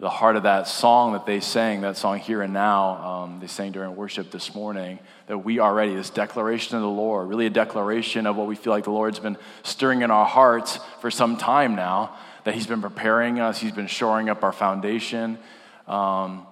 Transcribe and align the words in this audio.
the 0.00 0.10
heart 0.10 0.34
of 0.34 0.42
that 0.42 0.66
song 0.66 1.12
that 1.12 1.24
they 1.24 1.38
sang, 1.38 1.82
that 1.82 1.96
song 1.96 2.18
Here 2.18 2.42
and 2.42 2.52
Now, 2.52 2.96
um, 2.96 3.38
they 3.38 3.46
sang 3.46 3.70
during 3.70 3.94
worship 3.94 4.32
this 4.32 4.56
morning, 4.56 4.98
that 5.28 5.38
we 5.38 5.60
are 5.60 5.72
ready. 5.72 5.94
This 5.94 6.10
declaration 6.10 6.74
of 6.74 6.82
the 6.82 6.88
Lord, 6.88 7.28
really 7.28 7.46
a 7.46 7.50
declaration 7.50 8.26
of 8.26 8.34
what 8.34 8.48
we 8.48 8.56
feel 8.56 8.72
like 8.72 8.82
the 8.82 8.90
Lord's 8.90 9.20
been 9.20 9.36
stirring 9.62 10.02
in 10.02 10.10
our 10.10 10.26
hearts 10.26 10.80
for 11.00 11.12
some 11.12 11.36
time 11.36 11.76
now 11.76 12.16
that 12.44 12.54
He's 12.54 12.66
been 12.66 12.82
preparing 12.82 13.40
us, 13.40 13.58
He's 13.58 13.72
been 13.72 13.86
shoring 13.86 14.28
up 14.28 14.42
our 14.42 14.52
foundation 14.52 15.38
um, 15.86 16.46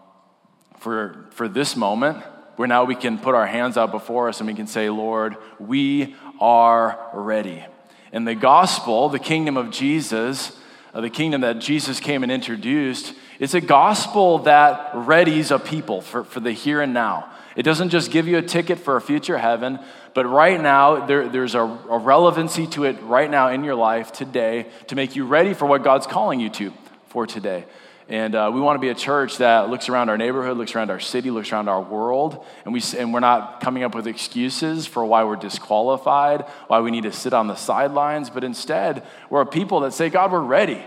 for, 0.79 1.27
for 1.33 1.49
this 1.49 1.77
moment, 1.77 2.19
where 2.57 2.69
now 2.69 2.85
we 2.85 2.95
can 2.95 3.19
put 3.19 3.35
our 3.35 3.47
hands 3.47 3.77
out 3.77 3.91
before 3.91 4.29
us 4.29 4.41
and 4.41 4.47
we 4.47 4.55
can 4.55 4.67
say, 4.67 4.91
Lord, 4.91 5.37
we 5.59 6.15
are 6.41 7.11
ready. 7.15 7.65
And 8.13 8.27
the 8.27 8.35
gospel, 8.35 9.09
the 9.09 9.19
kingdom 9.19 9.57
of 9.57 9.71
Jesus, 9.71 10.57
uh, 10.93 11.01
the 11.01 11.11
kingdom 11.11 11.43
that 11.43 11.59
Jesus 11.61 12.01
came 12.01 12.23
and 12.23 12.33
introduced, 12.33 13.15
it's 13.41 13.55
a 13.55 13.61
gospel 13.61 14.41
that 14.41 14.93
readies 14.93 15.51
a 15.51 15.59
people 15.59 16.03
for, 16.03 16.25
for 16.25 16.41
the 16.41 16.53
here 16.53 16.83
and 16.83 16.93
now. 16.93 17.33
It 17.57 17.63
doesn't 17.63 17.89
just 17.89 18.11
give 18.11 18.29
you 18.29 18.37
a 18.37 18.43
ticket 18.43 18.79
for 18.79 18.97
a 18.97 19.01
future 19.01 19.39
heaven, 19.39 19.81
but 20.13 20.27
right 20.27 20.61
now, 20.61 21.07
there, 21.07 21.27
there's 21.27 21.55
a, 21.55 21.63
a 21.63 21.99
relevancy 21.99 22.67
to 22.69 22.85
it 22.85 23.01
right 23.03 23.31
now 23.31 23.49
in 23.49 23.65
your 23.65 23.75
life 23.75 24.13
today 24.13 24.67
to 24.89 24.95
make 24.95 25.17
you 25.17 25.25
ready 25.25 25.55
for 25.55 25.65
what 25.65 25.83
God's 25.83 26.07
calling 26.07 26.39
you 26.39 26.51
to 26.51 26.73
for 27.09 27.27
today. 27.27 27.65
And 28.11 28.35
uh, 28.35 28.51
we 28.53 28.61
want 28.61 28.77
to 28.77 28.81
be 28.81 28.91
a 28.91 28.95
church 28.95 29.39
that 29.39 29.71
looks 29.71 29.89
around 29.89 30.11
our 30.11 30.19
neighborhood, 30.19 30.59
looks 30.59 30.75
around 30.75 30.91
our 30.91 31.01
city, 31.01 31.31
looks 31.31 31.51
around 31.51 31.69
our 31.69 31.81
world, 31.81 32.45
and, 32.67 32.75
we, 32.75 32.83
and 32.99 33.15
we're 33.15 33.21
not 33.21 33.63
coming 33.63 33.85
up 33.85 33.95
with 33.95 34.07
excuses 34.07 34.87
for 34.87 35.03
why 35.05 35.25
we're 35.25 35.37
disqualified, 35.37 36.43
why 36.67 36.81
we 36.81 36.91
need 36.91 37.05
to 37.05 37.13
sit 37.13 37.33
on 37.33 37.47
the 37.47 37.55
sidelines, 37.55 38.29
but 38.29 38.45
instead, 38.45 39.03
we're 39.31 39.41
a 39.41 39.47
people 39.47 39.81
that 39.81 39.95
say, 39.95 40.11
God, 40.11 40.31
we're 40.31 40.41
ready. 40.41 40.83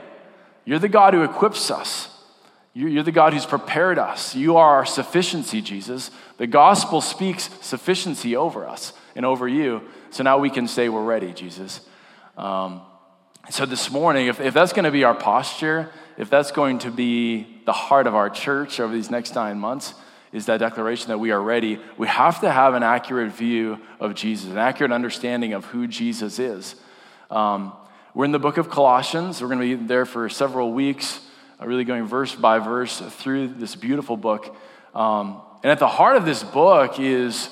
You're 0.66 0.80
the 0.80 0.90
God 0.90 1.16
who 1.16 1.24
equips 1.24 1.72
us. 1.72 2.13
You're 2.76 3.04
the 3.04 3.12
God 3.12 3.34
who's 3.34 3.46
prepared 3.46 4.00
us. 4.00 4.36
You 4.36 4.58
are 4.58 4.78
our 4.78 4.86
sufficiency, 4.86 5.62
Jesus. 5.62 6.10
The 6.38 6.48
gospel 6.48 7.02
speaks 7.02 7.50
sufficiency 7.62 8.36
over 8.36 8.68
us 8.68 8.94
and 9.16 9.26
over 9.26 9.48
you. 9.48 9.84
So 10.10 10.24
now 10.24 10.40
we 10.40 10.50
can 10.50 10.68
say 10.68 10.90
we're 10.90 11.04
ready, 11.04 11.34
Jesus. 11.34 11.82
Um, 12.36 12.82
so 13.52 13.68
this 13.68 13.92
morning, 13.92 14.26
if, 14.26 14.40
if 14.40 14.56
that's 14.56 14.74
going 14.74 14.86
to 14.86 14.92
be 14.92 15.04
our 15.04 15.14
posture, 15.14 15.92
if 16.18 16.32
that's 16.32 16.52
going 16.52 16.80
to 16.80 16.90
be 16.90 17.62
the 17.66 17.74
heart 17.74 18.08
of 18.08 18.16
our 18.16 18.30
church 18.30 18.80
over 18.80 18.92
these 18.92 19.12
next 19.12 19.36
nine 19.36 19.60
months, 19.60 19.94
is 20.32 20.48
that 20.48 20.58
declaration 20.58 21.10
that 21.10 21.20
we 21.20 21.30
are 21.30 21.42
ready, 21.42 21.80
we 21.98 22.08
have 22.08 22.42
to 22.42 22.52
have 22.52 22.74
an 22.74 22.82
accurate 22.82 23.32
view 23.32 23.80
of 24.00 24.16
Jesus, 24.16 24.50
an 24.50 24.58
accurate 24.58 24.92
understanding 24.92 25.54
of 25.54 25.66
who 25.66 25.86
Jesus 25.86 26.40
is. 26.40 26.76
Um, 27.30 27.74
we're 28.16 28.26
in 28.26 28.32
the 28.32 28.40
book 28.40 28.58
of 28.58 28.70
Colossians. 28.70 29.42
We're 29.42 29.48
going 29.50 29.60
to 29.60 29.78
be 29.78 29.86
there 29.86 30.06
for 30.06 30.28
several 30.30 30.74
weeks, 30.74 31.20
really 31.68 31.84
going 31.84 32.06
verse 32.06 32.36
by 32.36 32.60
verse 32.60 33.00
through 33.00 33.48
this 33.50 33.76
beautiful 33.76 34.18
book. 34.18 34.56
Um, 34.94 35.42
and 35.64 35.72
at 35.72 35.80
the 35.80 35.88
heart 35.88 36.18
of 36.18 36.26
this 36.26 36.44
book 36.44 37.00
is 37.00 37.50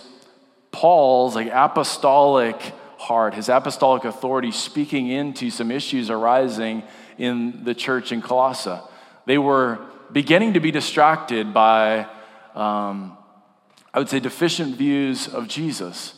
Paul's 0.72 1.36
like 1.36 1.50
apostolic 1.52 2.60
heart, 2.98 3.34
his 3.34 3.50
apostolic 3.50 4.06
authority 4.06 4.52
speaking 4.52 5.08
into 5.08 5.50
some 5.50 5.72
issues 5.72 6.10
arising 6.10 6.84
in 7.18 7.64
the 7.64 7.74
church 7.74 8.12
in 8.12 8.22
Colossae. 8.22 8.80
They 9.26 9.38
were 9.38 9.80
beginning 10.12 10.54
to 10.54 10.60
be 10.60 10.72
distracted 10.72 11.54
by, 11.54 12.08
um, 12.56 13.18
I 13.94 14.00
would 14.00 14.10
say, 14.10 14.20
deficient 14.20 14.76
views 14.76 15.28
of 15.28 15.48
Jesus. 15.48 16.16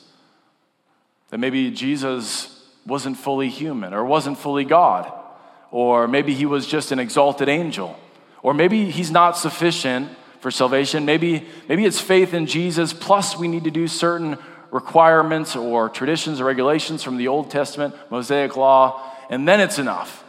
That 1.30 1.38
maybe 1.38 1.72
Jesus 1.72 2.64
wasn't 2.86 3.18
fully 3.18 3.50
human 3.50 3.94
or 3.94 4.06
wasn't 4.06 4.38
fully 4.38 4.66
God, 4.66 5.12
or 5.74 6.08
maybe 6.08 6.36
he 6.36 6.46
was 6.46 6.68
just 6.68 6.92
an 6.92 7.00
exalted 7.00 7.50
angel, 7.50 8.00
or 8.44 8.54
maybe 8.54 8.92
he's 8.92 9.10
not 9.10 9.36
sufficient 9.36 10.08
for 10.40 10.52
salvation. 10.52 11.04
Maybe, 11.04 11.48
maybe 11.68 11.84
it's 11.84 12.00
faith 12.00 12.36
in 12.36 12.46
Jesus, 12.46 12.94
plus 12.94 13.36
we 13.40 13.48
need 13.48 13.64
to 13.64 13.72
do 13.72 13.88
certain 13.88 14.38
requirements 14.70 15.56
or 15.56 15.90
traditions 15.90 16.40
or 16.40 16.46
regulations 16.46 17.02
from 17.02 17.18
the 17.18 17.28
Old 17.28 17.50
Testament, 17.50 17.96
Mosaic 18.12 18.56
law, 18.56 19.02
and 19.32 19.48
then 19.48 19.60
it's 19.60 19.80
enough. 19.80 20.24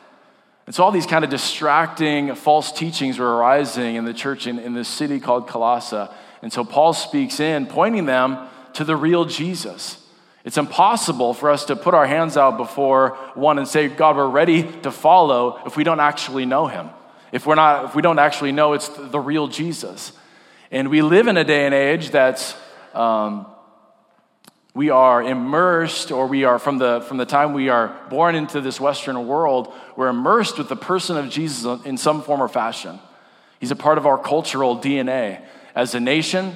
And 0.65 0.75
so 0.75 0.83
all 0.83 0.91
these 0.91 1.05
kind 1.05 1.27
of 1.27 1.31
distracting 1.31 2.35
false 2.37 2.73
teachings 2.73 3.19
were 3.19 3.37
arising 3.37 3.97
in 3.97 4.07
the 4.07 4.15
church 4.15 4.47
in, 4.47 4.59
in 4.59 4.73
this 4.73 4.89
city 4.89 5.21
called 5.21 5.47
Colossae. 5.47 6.09
And 6.41 6.51
so 6.51 6.65
Paul 6.65 6.95
speaks 6.95 7.39
in, 7.39 7.67
pointing 7.67 8.07
them 8.07 8.49
to 8.73 8.85
the 8.85 8.97
real 8.97 9.27
Jesus. 9.27 9.99
It's 10.45 10.59
impossible 10.59 11.33
for 11.33 11.51
us 11.51 11.65
to 11.67 11.77
put 11.77 11.95
our 11.95 12.07
hands 12.07 12.37
out 12.37 12.59
before 12.59 13.17
one 13.35 13.59
and 13.59 13.67
say, 13.67 13.89
God, 13.89 14.17
we're 14.17 14.29
ready 14.29 14.63
to 14.83 14.91
follow 14.91 15.59
if 15.65 15.77
we 15.77 15.85
don't 15.85 16.01
actually 16.01 16.45
know 16.45 16.67
him. 16.67 16.91
If 17.33 17.47
we're 17.47 17.55
not 17.55 17.87
if 17.87 17.95
we 17.95 18.03
don't 18.03 18.19
actually 18.19 18.53
know 18.53 18.75
it's 18.75 18.89
the 18.89 19.19
real 19.19 19.49
jesus. 19.49 20.13
And 20.71 20.91
we 20.91 21.03
live 21.03 21.29
in 21.29 21.37
a 21.37 21.45
day 21.45 21.65
and 21.65 21.75
age 21.75 22.11
that's 22.11 22.55
um, 22.93 23.47
we 24.75 24.91
are 24.91 25.23
immersed 25.23 26.13
or 26.13 26.27
we 26.27 26.45
are 26.45 26.59
from 26.59 26.79
the 26.79 27.01
from 27.09 27.17
the 27.17 27.25
time 27.25 27.55
we 27.55 27.71
are 27.71 27.97
born 28.11 28.35
into 28.35 28.61
this 28.61 28.79
western 28.81 29.27
world 29.27 29.73
we're 29.97 30.09
immersed 30.09 30.59
with 30.59 30.69
the 30.69 30.77
person 30.77 31.17
of 31.17 31.29
jesus 31.29 31.81
in 31.85 31.97
some 31.97 32.23
form 32.23 32.43
or 32.43 32.49
fashion. 32.49 33.01
He's 33.61 33.71
a 33.71 33.77
part 33.77 33.99
of 33.99 34.07
our 34.07 34.19
cultural 34.19 34.77
dna 34.79 35.43
as 35.75 35.95
a 35.95 36.01
nation 36.01 36.55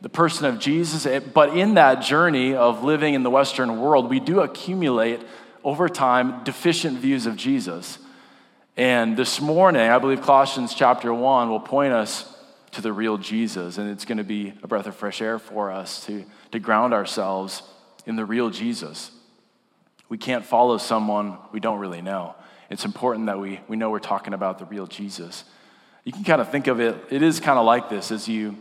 the 0.00 0.08
person 0.08 0.46
of 0.46 0.58
jesus 0.58 1.06
but 1.32 1.56
in 1.56 1.74
that 1.74 1.96
journey 1.96 2.54
of 2.54 2.84
living 2.84 3.14
in 3.14 3.22
the 3.22 3.30
western 3.30 3.80
world 3.80 4.08
we 4.10 4.20
do 4.20 4.40
accumulate 4.40 5.20
over 5.64 5.88
time 5.88 6.44
deficient 6.44 6.98
views 6.98 7.26
of 7.26 7.36
jesus 7.36 7.98
and 8.76 9.16
this 9.16 9.40
morning, 9.40 9.80
I 9.80 9.98
believe 9.98 10.20
Colossians 10.20 10.74
chapter 10.74 11.12
1 11.12 11.48
will 11.48 11.60
point 11.60 11.94
us 11.94 12.30
to 12.72 12.82
the 12.82 12.92
real 12.92 13.16
Jesus. 13.16 13.78
And 13.78 13.88
it's 13.88 14.04
going 14.04 14.18
to 14.18 14.24
be 14.24 14.52
a 14.62 14.68
breath 14.68 14.86
of 14.86 14.94
fresh 14.94 15.22
air 15.22 15.38
for 15.38 15.70
us 15.70 16.04
to, 16.06 16.26
to 16.52 16.58
ground 16.58 16.92
ourselves 16.92 17.62
in 18.04 18.16
the 18.16 18.24
real 18.26 18.50
Jesus. 18.50 19.10
We 20.10 20.18
can't 20.18 20.44
follow 20.44 20.76
someone 20.76 21.38
we 21.52 21.60
don't 21.60 21.78
really 21.78 22.02
know. 22.02 22.34
It's 22.68 22.84
important 22.84 23.26
that 23.26 23.38
we, 23.38 23.60
we 23.66 23.76
know 23.76 23.88
we're 23.88 23.98
talking 23.98 24.34
about 24.34 24.58
the 24.58 24.66
real 24.66 24.86
Jesus. 24.86 25.44
You 26.04 26.12
can 26.12 26.24
kind 26.24 26.42
of 26.42 26.50
think 26.50 26.66
of 26.66 26.78
it, 26.78 26.96
it 27.08 27.22
is 27.22 27.40
kind 27.40 27.58
of 27.58 27.64
like 27.64 27.88
this 27.88 28.10
as 28.10 28.28
you, 28.28 28.58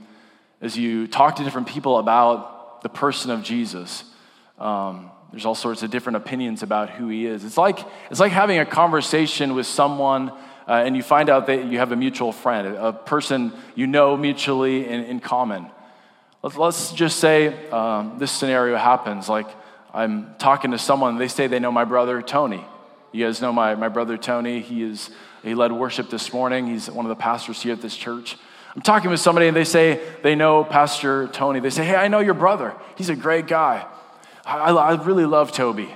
as 0.62 0.78
you 0.78 1.08
talk 1.08 1.36
to 1.38 1.44
different 1.44 1.68
people 1.68 1.98
about 1.98 2.82
the 2.82 2.90
person 2.90 3.32
of 3.32 3.44
Jesus. 3.44 4.04
Um, 4.58 5.12
there's 5.32 5.46
all 5.46 5.56
sorts 5.56 5.84
of 5.84 5.92
different 5.92 6.18
opinions 6.18 6.64
about 6.64 6.90
who 6.90 7.10
he 7.10 7.26
is. 7.26 7.44
It's 7.44 7.58
like, 7.58 7.80
it's 8.10 8.20
like 8.20 8.32
having 8.32 8.60
a 8.60 8.66
conversation 8.66 9.54
with 9.54 9.66
someone 9.66 10.32
uh, 10.68 10.84
and 10.86 10.96
you 10.96 11.04
find 11.04 11.30
out 11.30 11.48
that 11.48 11.66
you 11.66 11.78
have 11.78 11.92
a 11.92 11.96
mutual 11.96 12.32
friend, 12.32 12.76
a, 12.76 12.92
person 12.92 13.54
you 13.76 13.86
know 13.86 14.18
mutually 14.18 14.88
in, 14.88 15.04
in 15.04 15.20
common. 15.20 15.68
Let's, 16.42 16.58
let's 16.58 16.92
just 16.92 17.20
say 17.20 17.70
um, 17.70 18.18
this 18.18 18.32
scenario 18.32 18.78
happens. 18.78 19.30
Like 19.30 19.48
I'm 19.94 20.36
talking 20.40 20.72
to 20.72 20.80
someone, 20.80 21.18
they 21.18 21.28
say 21.28 21.48
they 21.48 21.60
know 21.60 21.72
my 21.72 21.86
brother 21.86 22.22
Tony. 22.22 22.66
You 23.12 23.26
guys 23.26 23.42
know 23.42 23.54
my, 23.54 23.76
my 23.76 23.90
brother 23.90 24.18
Tony. 24.18 24.60
He, 24.60 24.82
is, 24.82 25.10
he 25.44 25.54
led 25.54 25.72
worship 25.72 26.10
this 26.10 26.34
morning. 26.34 26.68
He's 26.68 26.90
one 26.90 27.06
of 27.06 27.10
the 27.10 27.16
pastors 27.16 27.62
here 27.62 27.74
at 27.74 27.82
this 27.82 27.96
church. 27.96 28.38
I'm 28.76 28.82
talking 28.82 29.10
with 29.10 29.22
somebody 29.22 29.48
and 29.48 29.56
they 29.56 29.64
say 29.64 30.02
they 30.22 30.36
know 30.36 30.64
Pastor 30.64 31.28
Tony. 31.30 31.60
They 31.60 31.70
say, 31.70 31.86
Hey, 31.86 31.96
I 31.96 32.08
know 32.10 32.20
your 32.20 32.34
brother. 32.34 32.76
He's 32.96 33.10
a 33.10 33.16
great 33.16 33.48
guy. 33.48 33.88
I, 34.46 34.72
I 34.72 35.04
really 35.04 35.26
love 35.26 35.52
Toby. 35.52 35.94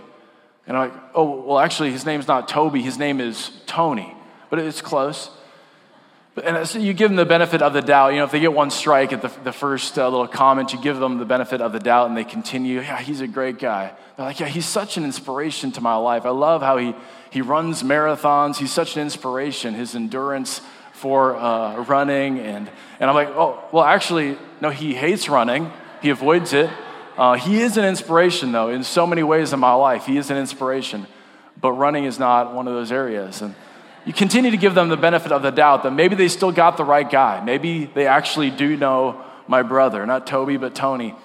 And 0.66 0.78
I'm 0.78 0.90
like, 0.90 1.00
oh, 1.16 1.42
well, 1.42 1.60
actually, 1.60 1.92
his 1.92 2.06
name's 2.06 2.28
not 2.28 2.48
Toby, 2.48 2.82
his 2.82 2.98
name 2.98 3.20
is 3.20 3.52
Tony, 3.66 4.16
but 4.50 4.60
it's 4.60 4.82
close. 4.82 5.32
And 6.44 6.66
so 6.68 6.80
you 6.80 6.94
give 6.94 7.10
them 7.10 7.18
the 7.18 7.26
benefit 7.26 7.62
of 7.62 7.74
the 7.74 7.82
doubt. 7.82 8.10
You 8.10 8.20
know, 8.20 8.26
if 8.26 8.32
they 8.32 8.40
get 8.40 8.54
one 8.54 8.70
strike 8.70 9.12
at 9.12 9.22
the, 9.22 9.32
the 9.44 9.52
first 9.52 9.98
uh, 9.98 10.08
little 10.08 10.28
comment, 10.28 10.72
you 10.72 10.80
give 10.80 11.00
them 11.00 11.18
the 11.18 11.26
benefit 11.26 11.60
of 11.60 11.74
the 11.74 11.80
doubt 11.80 12.08
and 12.08 12.16
they 12.16 12.24
continue, 12.24 12.80
yeah, 12.82 13.02
he's 13.02 13.20
a 13.20 13.28
great 13.28 13.58
guy. 13.58 13.92
They're 14.16 14.28
like, 14.28 14.40
yeah, 14.40 14.48
he's 14.48 14.68
such 14.68 14.96
an 14.96 15.04
inspiration 15.04 15.72
to 15.74 15.82
my 15.82 15.96
life. 15.96 16.26
I 16.26 16.30
love 16.30 16.62
how 16.62 16.78
he, 16.78 16.96
he 17.32 17.42
runs 17.42 17.84
marathons. 17.84 18.58
He's 18.58 18.72
such 18.72 18.96
an 18.96 19.02
inspiration. 19.02 19.74
His 19.74 19.96
endurance 19.96 20.62
for 21.00 21.36
uh, 21.38 21.84
running. 21.84 22.40
And, 22.40 22.70
and 23.00 23.10
I'm 23.10 23.16
like, 23.16 23.30
oh, 23.30 23.64
well, 23.72 23.86
actually, 23.86 24.38
no, 24.60 24.70
he 24.70 24.94
hates 24.94 25.30
running, 25.30 25.72
he 26.02 26.10
avoids 26.10 26.54
it. 26.54 26.70
Uh, 27.18 27.34
he 27.34 27.62
is 27.62 27.78
an 27.78 27.86
inspiration, 27.86 28.52
though, 28.52 28.70
in 28.70 28.84
so 28.84 29.08
many 29.08 29.24
ways 29.24 29.52
in 29.52 29.60
my 29.60 29.74
life. 29.74 30.06
He 30.06 30.18
is 30.18 30.30
an 30.30 30.38
inspiration, 30.38 31.08
but 31.60 31.72
running 31.72 32.06
is 32.06 32.20
not 32.20 32.54
one 32.54 32.68
of 32.68 32.74
those 32.74 32.92
areas. 32.92 33.42
And 33.42 33.56
you 34.06 34.14
continue 34.14 34.52
to 34.52 34.58
give 34.58 34.76
them 34.76 34.90
the 34.90 34.98
benefit 34.98 35.32
of 35.32 35.42
the 35.42 35.52
doubt 35.52 35.84
that 35.84 35.92
maybe 35.92 36.16
they 36.16 36.28
still 36.28 36.52
got 36.52 36.78
the 36.78 36.86
right 36.86 37.10
guy. 37.10 37.44
Maybe 37.44 37.86
they 37.86 38.08
actually 38.08 38.50
do 38.50 38.78
know 38.78 39.24
my 39.48 39.64
brother, 39.64 40.06
not 40.06 40.28
Toby, 40.28 40.58
but 40.58 40.76
Tony. 40.76 41.16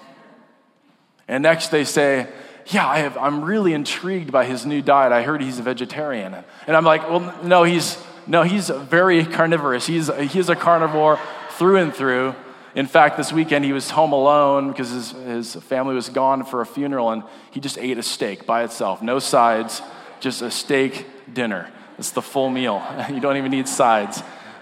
And 1.27 1.43
next 1.43 1.69
they 1.69 1.85
say, 1.85 2.27
yeah, 2.67 2.87
I 2.87 2.99
have, 2.99 3.17
I'm 3.17 3.43
really 3.43 3.73
intrigued 3.73 4.31
by 4.31 4.45
his 4.45 4.65
new 4.65 4.81
diet. 4.81 5.11
I 5.11 5.23
heard 5.23 5.41
he's 5.41 5.59
a 5.59 5.63
vegetarian. 5.63 6.35
And 6.67 6.75
I'm 6.75 6.83
like, 6.83 7.09
well, 7.09 7.33
no, 7.43 7.63
he's, 7.63 7.97
no, 8.27 8.43
he's 8.43 8.69
very 8.69 9.25
carnivorous. 9.25 9.85
He's, 9.87 10.09
he's 10.31 10.49
a 10.49 10.55
carnivore 10.55 11.19
through 11.51 11.77
and 11.77 11.93
through. 11.93 12.35
In 12.75 12.87
fact, 12.87 13.17
this 13.17 13.31
weekend 13.31 13.63
he 13.63 13.71
was 13.71 13.89
home 13.89 14.11
alone 14.11 14.69
because 14.69 14.89
his, 14.89 15.11
his 15.11 15.55
family 15.55 15.95
was 15.95 16.09
gone 16.09 16.43
for 16.43 16.61
a 16.61 16.65
funeral 16.65 17.11
and 17.11 17.23
he 17.51 17.59
just 17.59 17.77
ate 17.77 17.97
a 17.97 18.03
steak 18.03 18.45
by 18.45 18.63
itself. 18.63 19.01
No 19.01 19.19
sides, 19.19 19.81
just 20.19 20.41
a 20.41 20.51
steak 20.51 21.05
dinner. 21.33 21.71
It's 21.97 22.11
the 22.11 22.21
full 22.21 22.49
meal. 22.49 22.83
You 23.09 23.21
don't 23.21 23.37
even 23.37 23.51
need 23.51 23.67
sides. 23.67 24.21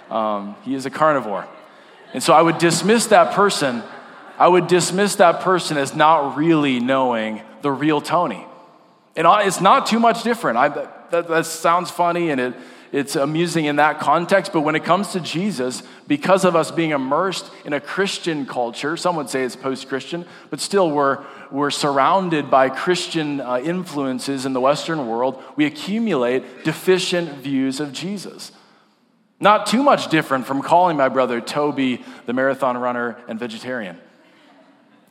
Um, 0.10 0.56
he 0.63 0.75
is 0.75 0.86
a 0.86 0.92
carnivore. 0.92 1.48
And 2.13 2.21
so 2.21 2.33
I 2.33 2.42
would 2.42 2.60
dismiss 2.60 3.07
that 3.07 3.33
person. 3.33 3.81
I 4.38 4.48
would 4.48 4.68
dismiss 4.68 5.15
that 5.15 5.42
person 5.42 5.77
as 5.77 5.95
not 5.95 6.38
really 6.38 6.80
knowing 6.80 7.42
the 7.63 7.71
real 7.71 8.01
Tony. 8.01 8.45
And 9.15 9.25
it's 9.48 9.62
not 9.62 9.88
too 9.88 10.00
much 10.00 10.21
different. 10.21 10.57
I, 10.57 10.69
that, 10.69 11.27
that 11.27 11.45
sounds 11.48 11.89
funny 11.89 12.30
and 12.30 12.39
it, 12.39 12.54
it's 12.93 13.15
amusing 13.15 13.65
in 13.65 13.77
that 13.77 13.99
context, 13.99 14.53
but 14.53 14.61
when 14.61 14.75
it 14.75 14.83
comes 14.83 15.13
to 15.13 15.19
Jesus, 15.19 15.81
because 16.07 16.45
of 16.45 16.55
us 16.55 16.69
being 16.69 16.91
immersed 16.91 17.51
in 17.65 17.73
a 17.73 17.81
Christian 17.81 18.45
culture, 18.45 18.95
some 18.95 19.15
would 19.15 19.31
say 19.31 19.41
it's 19.41 19.55
post 19.55 19.89
Christian, 19.89 20.27
but 20.51 20.61
still 20.61 20.91
we're, 20.91 21.25
we're 21.49 21.71
surrounded 21.71 22.51
by 22.51 22.69
Christian 22.69 23.41
uh, 23.41 23.57
influences 23.57 24.45
in 24.45 24.53
the 24.53 24.61
Western 24.61 25.07
world, 25.07 25.41
we 25.55 25.65
accumulate 25.65 26.63
deficient 26.63 27.31
views 27.39 27.79
of 27.79 27.93
Jesus. 27.93 28.51
Not 29.39 29.65
too 29.65 29.81
much 29.81 30.09
different 30.09 30.45
from 30.45 30.61
calling 30.61 30.95
my 30.95 31.09
brother 31.09 31.41
Toby 31.41 32.05
the 32.27 32.33
marathon 32.33 32.77
runner 32.77 33.17
and 33.27 33.39
vegetarian. 33.39 33.99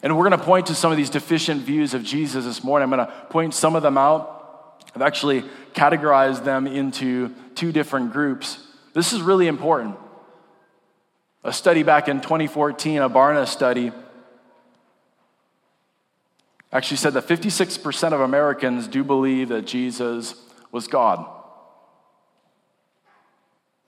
And 0.05 0.17
we're 0.17 0.29
going 0.29 0.39
to 0.39 0.47
point 0.47 0.67
to 0.67 0.77
some 0.77 0.93
of 0.93 0.97
these 0.97 1.11
deficient 1.11 1.63
views 1.63 1.95
of 1.95 2.05
Jesus 2.05 2.45
this 2.45 2.63
morning. 2.63 2.85
I'm 2.85 2.97
going 2.97 3.07
to 3.07 3.13
point 3.27 3.55
some 3.55 3.75
of 3.75 3.83
them 3.83 3.99
out. 3.99 4.42
I've 4.95 5.03
actually 5.03 5.45
categorized 5.75 6.45
them 6.45 6.67
into 6.67 7.35
two 7.55 7.73
different 7.73 8.13
groups. 8.13 8.59
This 8.93 9.13
is 9.13 9.23
really 9.23 9.47
important. 9.47 9.97
A 11.45 11.53
study 11.53 11.83
back 11.83 12.09
in 12.09 12.21
2014, 12.21 12.99
a 12.99 13.11
Barna 13.11 13.49
study, 13.49 13.91
actually 16.73 16.97
said 16.97 17.15
that 17.15 17.27
56% 17.27 18.13
of 18.13 18.21
Americans 18.21 18.87
do 18.87 19.03
believe 19.05 19.49
that 19.49 19.67
Jesus 19.67 20.35
was 20.71 20.87
God. 20.87 21.27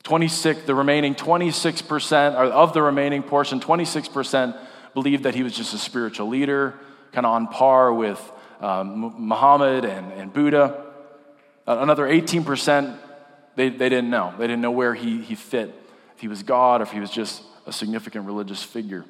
26, 0.03 0.65
the 0.65 0.75
remaining 0.75 1.15
26%, 1.15 2.35
or 2.35 2.45
of 2.45 2.75
the 2.75 2.83
remaining 2.83 3.23
portion, 3.23 3.59
26% 3.59 4.59
believe 4.93 5.23
that 5.23 5.35
he 5.35 5.43
was 5.43 5.57
just 5.57 5.73
a 5.73 5.79
spiritual 5.79 6.29
leader, 6.29 6.75
kind 7.13 7.25
of 7.25 7.33
on 7.33 7.47
par 7.49 7.93
with 7.93 8.21
um, 8.61 9.15
Muhammad 9.19 9.85
and, 9.85 10.13
and 10.13 10.33
Buddha. 10.33 10.84
Another 11.67 12.05
18%, 12.05 12.99
they, 13.57 13.71
they 13.71 13.89
didn't 13.89 14.11
know. 14.11 14.35
They 14.39 14.47
didn't 14.47 14.63
know 14.63 14.71
where 14.71 14.95
he, 14.95 15.21
he 15.21 15.35
fit, 15.35 15.75
if 16.15 16.21
he 16.21 16.29
was 16.29 16.43
God 16.43 16.81
or 16.81 16.85
if 16.85 16.93
he 16.93 17.01
was 17.01 17.11
just 17.11 17.43
a 17.67 17.73
significant 17.73 18.27
religious 18.27 18.63
figure. 18.63 19.05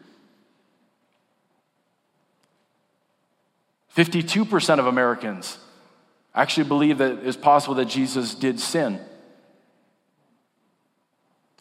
52% 3.96 4.78
of 4.78 4.86
Americans 4.86 5.58
actually 6.34 6.64
believe 6.64 6.98
that 6.98 7.24
it's 7.24 7.36
possible 7.36 7.76
that 7.76 7.86
Jesus 7.86 8.34
did 8.34 8.58
sin. 8.58 9.00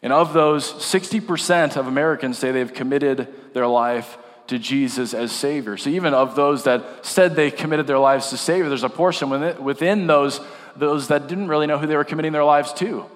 And 0.02 0.12
of 0.12 0.32
those, 0.32 0.70
60% 0.72 1.76
of 1.76 1.86
Americans 1.86 2.38
say 2.38 2.52
they've 2.52 2.72
committed 2.72 3.28
their 3.54 3.66
life 3.66 4.18
to 4.48 4.58
Jesus 4.58 5.14
as 5.14 5.32
Savior. 5.32 5.76
So 5.76 5.90
even 5.90 6.12
of 6.12 6.34
those 6.34 6.64
that 6.64 7.06
said 7.06 7.34
they 7.34 7.50
committed 7.50 7.86
their 7.86 7.98
lives 7.98 8.28
to 8.30 8.36
Savior, 8.36 8.68
there's 8.68 8.84
a 8.84 8.90
portion 8.90 9.30
within 9.64 10.06
those, 10.06 10.40
those 10.76 11.08
that 11.08 11.28
didn't 11.28 11.48
really 11.48 11.66
know 11.66 11.78
who 11.78 11.86
they 11.86 11.96
were 11.96 12.04
committing 12.04 12.32
their 12.32 12.44
lives 12.44 12.72
to. 12.74 13.06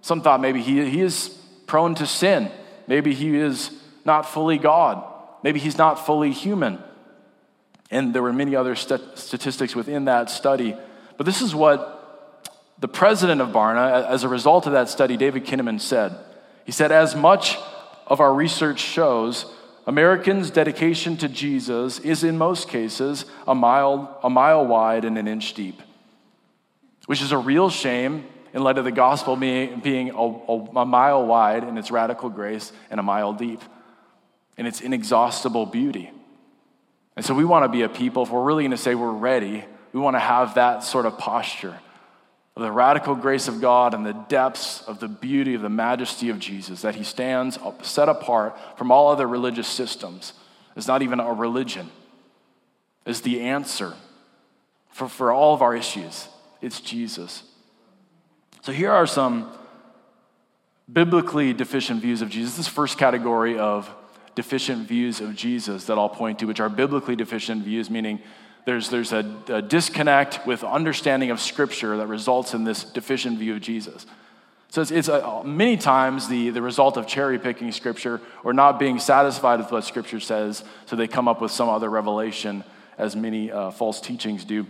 Some 0.00 0.20
thought 0.22 0.40
maybe 0.40 0.62
he, 0.62 0.88
he 0.88 1.00
is 1.00 1.28
prone 1.66 1.94
to 1.96 2.06
sin. 2.06 2.50
Maybe 2.86 3.14
he 3.14 3.36
is 3.36 3.70
not 4.04 4.22
fully 4.22 4.58
God. 4.58 5.04
Maybe 5.42 5.58
he's 5.58 5.78
not 5.78 6.04
fully 6.06 6.32
human. 6.32 6.82
And 7.90 8.14
there 8.14 8.22
were 8.22 8.32
many 8.32 8.54
other 8.54 8.74
st- 8.74 9.18
statistics 9.18 9.74
within 9.74 10.06
that 10.06 10.30
study. 10.30 10.76
But 11.16 11.26
this 11.26 11.40
is 11.42 11.54
what 11.54 11.94
the 12.78 12.88
president 12.88 13.40
of 13.40 13.48
Barna, 13.48 14.06
as 14.08 14.24
a 14.24 14.28
result 14.28 14.66
of 14.66 14.72
that 14.72 14.88
study, 14.88 15.16
David 15.16 15.44
Kinnaman 15.44 15.80
said. 15.80 16.16
He 16.64 16.72
said, 16.72 16.92
As 16.92 17.16
much 17.16 17.58
of 18.06 18.20
our 18.20 18.32
research 18.32 18.80
shows, 18.80 19.46
Americans' 19.86 20.50
dedication 20.50 21.16
to 21.16 21.28
Jesus 21.28 21.98
is, 22.00 22.22
in 22.22 22.36
most 22.36 22.68
cases, 22.68 23.24
a 23.46 23.54
mile, 23.54 24.18
a 24.22 24.30
mile 24.30 24.66
wide 24.66 25.04
and 25.04 25.16
an 25.16 25.26
inch 25.26 25.54
deep, 25.54 25.80
which 27.08 27.22
is 27.22 27.32
a 27.32 27.38
real 27.38 27.70
shame 27.70 28.26
in 28.52 28.62
light 28.62 28.76
of 28.76 28.84
the 28.84 28.92
gospel 28.92 29.34
being, 29.34 29.80
being 29.80 30.10
a, 30.10 30.14
a, 30.14 30.80
a 30.82 30.84
mile 30.84 31.24
wide 31.24 31.64
in 31.64 31.78
its 31.78 31.90
radical 31.90 32.28
grace 32.28 32.70
and 32.90 33.00
a 33.00 33.02
mile 33.02 33.32
deep 33.32 33.62
in 34.58 34.66
its 34.66 34.82
inexhaustible 34.82 35.64
beauty. 35.64 36.10
And 37.16 37.24
so 37.24 37.32
we 37.32 37.46
want 37.46 37.64
to 37.64 37.70
be 37.70 37.80
a 37.80 37.88
people, 37.88 38.24
if 38.24 38.30
we're 38.30 38.44
really 38.44 38.64
going 38.64 38.72
to 38.72 38.76
say 38.76 38.94
we're 38.94 39.10
ready, 39.10 39.64
we 39.94 40.00
want 40.00 40.16
to 40.16 40.20
have 40.20 40.56
that 40.56 40.84
sort 40.84 41.06
of 41.06 41.16
posture 41.16 41.78
of 42.54 42.62
the 42.62 42.70
radical 42.70 43.14
grace 43.14 43.48
of 43.48 43.62
God 43.62 43.94
and 43.94 44.04
the 44.04 44.12
depths 44.12 44.82
of 44.82 45.00
the 45.00 45.08
beauty 45.08 45.54
of 45.54 45.62
the 45.62 45.70
majesty 45.70 46.28
of 46.28 46.38
Jesus, 46.38 46.82
that 46.82 46.94
he 46.94 47.04
stands 47.04 47.58
set 47.80 48.10
apart 48.10 48.54
from 48.76 48.92
all 48.92 49.08
other 49.08 49.26
religious 49.26 49.66
systems. 49.66 50.34
It's 50.76 50.86
not 50.86 51.00
even 51.00 51.20
a 51.20 51.32
religion, 51.32 51.88
is 53.06 53.22
the 53.22 53.40
answer 53.40 53.94
for, 54.90 55.08
for 55.08 55.32
all 55.32 55.54
of 55.54 55.62
our 55.62 55.74
issues. 55.74 56.28
It's 56.60 56.80
Jesus. 56.80 57.42
So 58.62 58.72
here 58.72 58.90
are 58.90 59.06
some 59.06 59.50
biblically 60.92 61.52
deficient 61.52 62.00
views 62.00 62.22
of 62.22 62.30
Jesus. 62.30 62.56
This 62.56 62.68
first 62.68 62.98
category 62.98 63.58
of 63.58 63.88
deficient 64.34 64.88
views 64.88 65.20
of 65.20 65.34
Jesus 65.34 65.84
that 65.84 65.98
I'll 65.98 66.08
point 66.08 66.38
to, 66.38 66.46
which 66.46 66.60
are 66.60 66.68
biblically 66.68 67.16
deficient 67.16 67.64
views, 67.64 67.90
meaning 67.90 68.20
there's, 68.64 68.90
there's 68.90 69.12
a, 69.12 69.36
a 69.48 69.62
disconnect 69.62 70.46
with 70.46 70.62
understanding 70.62 71.30
of 71.30 71.40
Scripture 71.40 71.96
that 71.96 72.06
results 72.06 72.54
in 72.54 72.64
this 72.64 72.84
deficient 72.84 73.38
view 73.38 73.54
of 73.54 73.60
Jesus. 73.60 74.06
So 74.70 74.82
it's, 74.82 74.90
it's 74.90 75.08
a, 75.08 75.42
many 75.44 75.76
times 75.76 76.28
the, 76.28 76.50
the 76.50 76.60
result 76.60 76.96
of 76.96 77.06
cherry 77.06 77.38
picking 77.38 77.72
Scripture 77.72 78.20
or 78.44 78.52
not 78.52 78.78
being 78.78 78.98
satisfied 78.98 79.60
with 79.60 79.72
what 79.72 79.84
Scripture 79.84 80.20
says, 80.20 80.62
so 80.86 80.96
they 80.96 81.08
come 81.08 81.28
up 81.28 81.40
with 81.40 81.50
some 81.50 81.68
other 81.68 81.88
revelation, 81.88 82.62
as 82.98 83.16
many 83.16 83.50
uh, 83.50 83.70
false 83.70 84.00
teachings 84.00 84.44
do. 84.44 84.66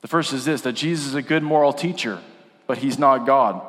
The 0.00 0.08
first 0.08 0.32
is 0.32 0.44
this 0.44 0.62
that 0.62 0.72
Jesus 0.72 1.06
is 1.06 1.14
a 1.14 1.22
good 1.22 1.42
moral 1.42 1.72
teacher, 1.72 2.20
but 2.66 2.78
he's 2.78 2.98
not 2.98 3.26
God. 3.26 3.62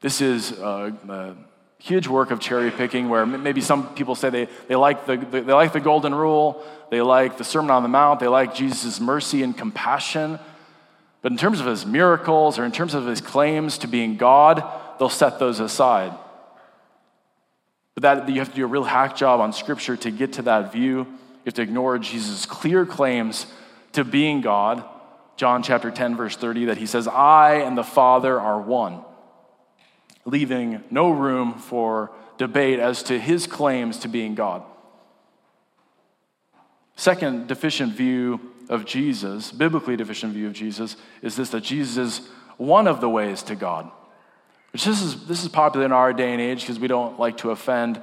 This 0.00 0.20
is 0.20 0.52
a, 0.52 0.94
uh, 1.08 1.34
huge 1.80 2.08
work 2.08 2.30
of 2.30 2.40
cherry 2.40 2.70
picking 2.70 3.08
where 3.08 3.24
maybe 3.24 3.60
some 3.60 3.94
people 3.94 4.14
say 4.14 4.30
they, 4.30 4.48
they, 4.66 4.74
like 4.74 5.06
the, 5.06 5.16
they 5.16 5.40
like 5.40 5.72
the 5.72 5.80
golden 5.80 6.14
rule, 6.14 6.64
they 6.90 7.00
like 7.00 7.38
the 7.38 7.44
Sermon 7.44 7.70
on 7.70 7.82
the 7.82 7.88
Mount, 7.88 8.20
they 8.20 8.26
like 8.26 8.54
Jesus' 8.54 9.00
mercy 9.00 9.42
and 9.42 9.56
compassion. 9.56 10.38
But 11.22 11.32
in 11.32 11.38
terms 11.38 11.60
of 11.60 11.66
his 11.66 11.86
miracles 11.86 12.58
or 12.58 12.64
in 12.64 12.72
terms 12.72 12.94
of 12.94 13.06
his 13.06 13.20
claims 13.20 13.78
to 13.78 13.86
being 13.86 14.16
God, 14.16 14.64
they'll 14.98 15.08
set 15.08 15.38
those 15.38 15.60
aside. 15.60 16.12
But 17.94 18.02
that 18.02 18.28
you 18.28 18.38
have 18.40 18.50
to 18.50 18.56
do 18.56 18.64
a 18.64 18.68
real 18.68 18.84
hack 18.84 19.16
job 19.16 19.40
on 19.40 19.52
Scripture 19.52 19.96
to 19.96 20.10
get 20.10 20.34
to 20.34 20.42
that 20.42 20.72
view. 20.72 20.98
You 20.98 21.06
have 21.46 21.54
to 21.54 21.62
ignore 21.62 21.98
Jesus' 21.98 22.46
clear 22.46 22.86
claims 22.86 23.46
to 23.92 24.04
being 24.04 24.40
God. 24.40 24.84
John 25.36 25.62
chapter 25.62 25.90
10, 25.90 26.16
verse 26.16 26.36
30, 26.36 26.66
that 26.66 26.78
he 26.78 26.86
says, 26.86 27.06
I 27.06 27.56
and 27.56 27.78
the 27.78 27.84
Father 27.84 28.40
are 28.40 28.60
one 28.60 29.04
leaving 30.28 30.82
no 30.90 31.10
room 31.10 31.54
for 31.54 32.10
debate 32.36 32.78
as 32.78 33.02
to 33.04 33.18
his 33.18 33.46
claims 33.46 33.98
to 33.98 34.08
being 34.08 34.34
God. 34.34 34.62
Second 36.96 37.46
deficient 37.46 37.94
view 37.94 38.52
of 38.68 38.84
Jesus, 38.84 39.50
biblically 39.50 39.96
deficient 39.96 40.34
view 40.34 40.46
of 40.46 40.52
Jesus, 40.52 40.96
is 41.22 41.36
this 41.36 41.50
that 41.50 41.62
Jesus 41.62 41.96
is 41.96 42.28
one 42.56 42.86
of 42.86 43.00
the 43.00 43.08
ways 43.08 43.42
to 43.44 43.54
God. 43.54 43.90
Which 44.72 44.84
this 44.84 45.00
is, 45.00 45.26
this 45.26 45.42
is 45.42 45.48
popular 45.48 45.86
in 45.86 45.92
our 45.92 46.12
day 46.12 46.32
and 46.32 46.40
age 46.40 46.60
because 46.60 46.78
we 46.78 46.88
don't 46.88 47.18
like 47.18 47.38
to 47.38 47.50
offend. 47.50 48.02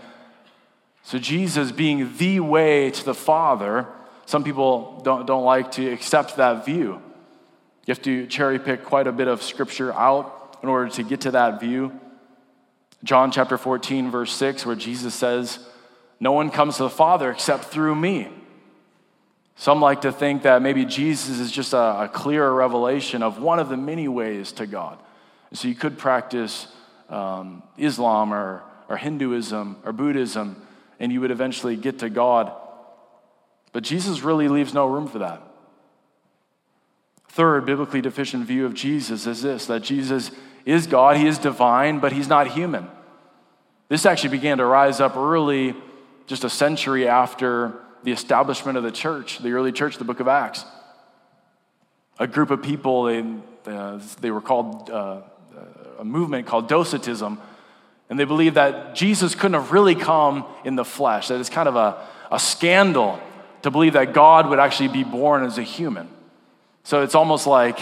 So, 1.03 1.19
Jesus 1.19 1.71
being 1.71 2.17
the 2.17 2.39
way 2.39 2.89
to 2.89 3.05
the 3.05 3.13
Father, 3.13 3.85
some 4.25 4.43
people 4.43 5.01
don't, 5.03 5.25
don't 5.25 5.43
like 5.43 5.71
to 5.73 5.91
accept 5.91 6.37
that 6.37 6.65
view. 6.65 7.01
You 7.85 7.91
have 7.91 8.01
to 8.03 8.25
cherry 8.27 8.57
pick 8.57 8.83
quite 8.83 9.07
a 9.07 9.11
bit 9.11 9.27
of 9.27 9.43
scripture 9.43 9.93
out 9.93 10.57
in 10.63 10.69
order 10.69 10.89
to 10.89 11.03
get 11.03 11.21
to 11.21 11.31
that 11.31 11.59
view. 11.59 11.99
John 13.03 13.31
chapter 13.31 13.57
14, 13.57 14.09
verse 14.09 14.33
6, 14.33 14.65
where 14.65 14.75
Jesus 14.75 15.13
says, 15.13 15.59
No 16.19 16.31
one 16.31 16.49
comes 16.49 16.77
to 16.77 16.83
the 16.83 16.89
Father 16.89 17.29
except 17.29 17.65
through 17.65 17.95
me. 17.95 18.29
Some 19.57 19.79
like 19.79 20.01
to 20.01 20.11
think 20.11 20.41
that 20.41 20.61
maybe 20.61 20.83
Jesus 20.85 21.39
is 21.39 21.51
just 21.51 21.73
a, 21.73 22.03
a 22.03 22.09
clearer 22.11 22.53
revelation 22.53 23.21
of 23.21 23.39
one 23.39 23.59
of 23.59 23.69
the 23.69 23.77
many 23.77 24.07
ways 24.07 24.51
to 24.53 24.65
God. 24.65 24.97
so 25.53 25.67
you 25.67 25.75
could 25.75 25.97
practice 25.97 26.67
um, 27.09 27.63
Islam 27.77 28.33
or, 28.33 28.63
or 28.89 28.97
Hinduism 28.97 29.77
or 29.85 29.93
Buddhism, 29.93 30.65
and 30.99 31.11
you 31.11 31.21
would 31.21 31.31
eventually 31.31 31.75
get 31.75 31.99
to 31.99 32.09
God. 32.09 32.51
But 33.75 33.83
Jesus 33.83 34.21
really 34.21 34.47
leaves 34.47 34.73
no 34.73 34.85
room 34.85 35.05
for 35.05 35.19
that. 35.19 35.41
Third, 37.27 37.65
biblically 37.65 37.99
deficient 37.99 38.45
view 38.45 38.65
of 38.65 38.73
Jesus 38.73 39.27
is 39.27 39.41
this 39.41 39.65
that 39.65 39.81
Jesus 39.81 40.31
is 40.63 40.87
God, 40.87 41.17
he 41.17 41.27
is 41.27 41.37
divine, 41.37 41.99
but 41.99 42.13
he's 42.13 42.29
not 42.29 42.47
human. 42.47 42.87
This 43.89 44.05
actually 44.05 44.29
began 44.29 44.59
to 44.59 44.65
rise 44.65 45.01
up 45.01 45.17
early, 45.17 45.75
just 46.25 46.45
a 46.45 46.49
century 46.49 47.05
after 47.05 47.73
the 48.03 48.13
establishment 48.13 48.77
of 48.77 48.83
the 48.85 48.93
church, 48.93 49.39
the 49.39 49.51
early 49.51 49.73
church, 49.73 49.97
the 49.97 50.05
book 50.05 50.21
of 50.21 50.29
Acts. 50.29 50.63
A 52.17 52.27
group 52.27 52.51
of 52.51 52.63
people, 52.63 53.03
they, 53.03 53.25
uh, 53.65 53.99
they 54.21 54.31
were 54.31 54.39
called 54.39 54.89
uh, 54.89 55.19
a 55.99 56.05
movement 56.05 56.47
called 56.47 56.69
Docetism, 56.69 57.41
and 58.09 58.17
they 58.17 58.23
believed 58.23 58.55
that 58.55 58.95
Jesus 58.95 59.35
couldn't 59.35 59.59
have 59.59 59.73
really 59.73 59.95
come 59.95 60.45
in 60.63 60.77
the 60.77 60.85
flesh, 60.85 61.27
that 61.27 61.41
it's 61.41 61.49
kind 61.49 61.67
of 61.67 61.75
a, 61.75 62.07
a 62.31 62.39
scandal 62.39 63.19
to 63.65 63.71
believe 63.71 63.93
that 63.93 64.13
God 64.13 64.47
would 64.49 64.59
actually 64.59 64.89
be 64.89 65.03
born 65.03 65.43
as 65.43 65.57
a 65.57 65.63
human. 65.63 66.07
So 66.83 67.01
it's 67.01 67.15
almost 67.15 67.47
like 67.47 67.79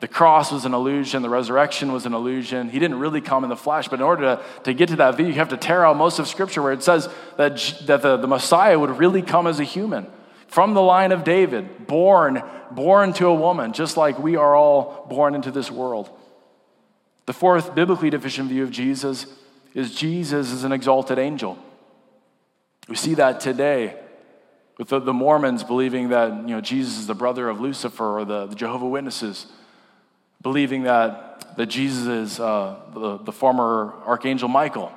the 0.00 0.08
cross 0.08 0.50
was 0.50 0.64
an 0.64 0.72
illusion, 0.72 1.20
the 1.20 1.28
resurrection 1.28 1.92
was 1.92 2.06
an 2.06 2.14
illusion. 2.14 2.70
He 2.70 2.78
didn't 2.78 2.98
really 2.98 3.20
come 3.20 3.44
in 3.44 3.50
the 3.50 3.56
flesh. 3.56 3.88
But 3.88 4.00
in 4.00 4.06
order 4.06 4.22
to, 4.22 4.42
to 4.62 4.72
get 4.72 4.88
to 4.88 4.96
that 4.96 5.18
view, 5.18 5.26
you 5.26 5.34
have 5.34 5.50
to 5.50 5.58
tear 5.58 5.84
out 5.84 5.98
most 5.98 6.18
of 6.18 6.28
Scripture 6.28 6.62
where 6.62 6.72
it 6.72 6.82
says 6.82 7.10
that, 7.36 7.58
that 7.84 8.00
the, 8.00 8.16
the 8.16 8.26
Messiah 8.26 8.78
would 8.78 8.96
really 8.96 9.20
come 9.20 9.46
as 9.46 9.60
a 9.60 9.64
human 9.64 10.06
from 10.46 10.72
the 10.72 10.80
line 10.80 11.12
of 11.12 11.24
David, 11.24 11.86
born, 11.86 12.42
born 12.70 13.12
to 13.12 13.26
a 13.26 13.34
woman, 13.34 13.74
just 13.74 13.98
like 13.98 14.18
we 14.18 14.36
are 14.36 14.56
all 14.56 15.06
born 15.10 15.34
into 15.34 15.50
this 15.50 15.70
world. 15.70 16.08
The 17.26 17.34
fourth 17.34 17.74
biblically 17.74 18.08
deficient 18.08 18.48
view 18.48 18.62
of 18.62 18.70
Jesus 18.70 19.26
is 19.74 19.94
Jesus 19.94 20.52
is 20.52 20.64
an 20.64 20.72
exalted 20.72 21.18
angel. 21.18 21.58
We 22.88 22.96
see 22.96 23.12
that 23.16 23.40
today 23.40 23.94
with 24.78 24.88
the, 24.88 25.00
the 25.00 25.12
Mormons 25.12 25.64
believing 25.64 26.10
that 26.10 26.32
you 26.32 26.54
know, 26.54 26.60
Jesus 26.60 26.98
is 26.98 27.06
the 27.06 27.14
brother 27.14 27.48
of 27.48 27.60
Lucifer 27.60 28.20
or 28.20 28.24
the, 28.24 28.46
the 28.46 28.54
Jehovah 28.54 28.86
Witnesses 28.86 29.46
believing 30.40 30.84
that, 30.84 31.56
that 31.56 31.66
Jesus 31.66 32.06
is 32.06 32.40
uh, 32.40 32.76
the, 32.94 33.18
the 33.18 33.32
former 33.32 33.92
Archangel 34.06 34.48
Michael. 34.48 34.92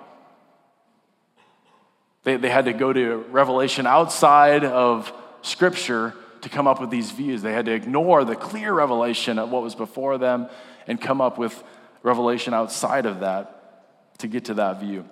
They, 2.24 2.38
they 2.38 2.50
had 2.50 2.66
to 2.66 2.74
go 2.74 2.94
to 2.94 3.26
revelation 3.32 3.88
outside 3.88 4.64
of 4.64 5.12
Scripture 5.42 6.14
to 6.42 6.50
come 6.50 6.68
up 6.68 6.80
with 6.80 6.92
these 6.92 7.10
views. 7.10 7.42
They 7.42 7.54
had 7.54 7.66
to 7.66 7.74
ignore 7.74 8.24
the 8.24 8.36
clear 8.36 8.72
revelation 8.74 9.40
of 9.40 9.50
what 9.50 9.64
was 9.64 9.74
before 9.74 10.20
them 10.20 10.48
and 10.86 11.02
come 11.02 11.22
up 11.22 11.40
with 11.40 11.64
revelation 12.04 12.54
outside 12.54 13.08
of 13.08 13.22
that 13.22 14.20
to 14.20 14.28
get 14.28 14.46
to 14.46 14.54
that 14.56 14.80
view. 14.80 15.06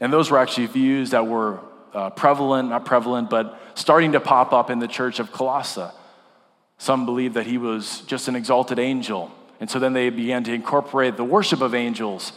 And 0.00 0.10
those 0.10 0.30
were 0.30 0.38
actually 0.38 0.66
views 0.66 1.10
that 1.10 1.26
were 1.26 1.60
uh, 1.96 2.10
prevalent, 2.10 2.68
not 2.68 2.84
prevalent, 2.84 3.30
but 3.30 3.58
starting 3.74 4.12
to 4.12 4.20
pop 4.20 4.52
up 4.52 4.68
in 4.68 4.78
the 4.78 4.86
church 4.86 5.18
of 5.18 5.32
Colossae. 5.32 5.88
Some 6.76 7.06
believe 7.06 7.34
that 7.34 7.46
he 7.46 7.56
was 7.56 8.02
just 8.02 8.28
an 8.28 8.36
exalted 8.36 8.78
angel. 8.78 9.32
And 9.60 9.70
so 9.70 9.78
then 9.78 9.94
they 9.94 10.10
began 10.10 10.44
to 10.44 10.52
incorporate 10.52 11.16
the 11.16 11.24
worship 11.24 11.62
of 11.62 11.74
angels 11.74 12.32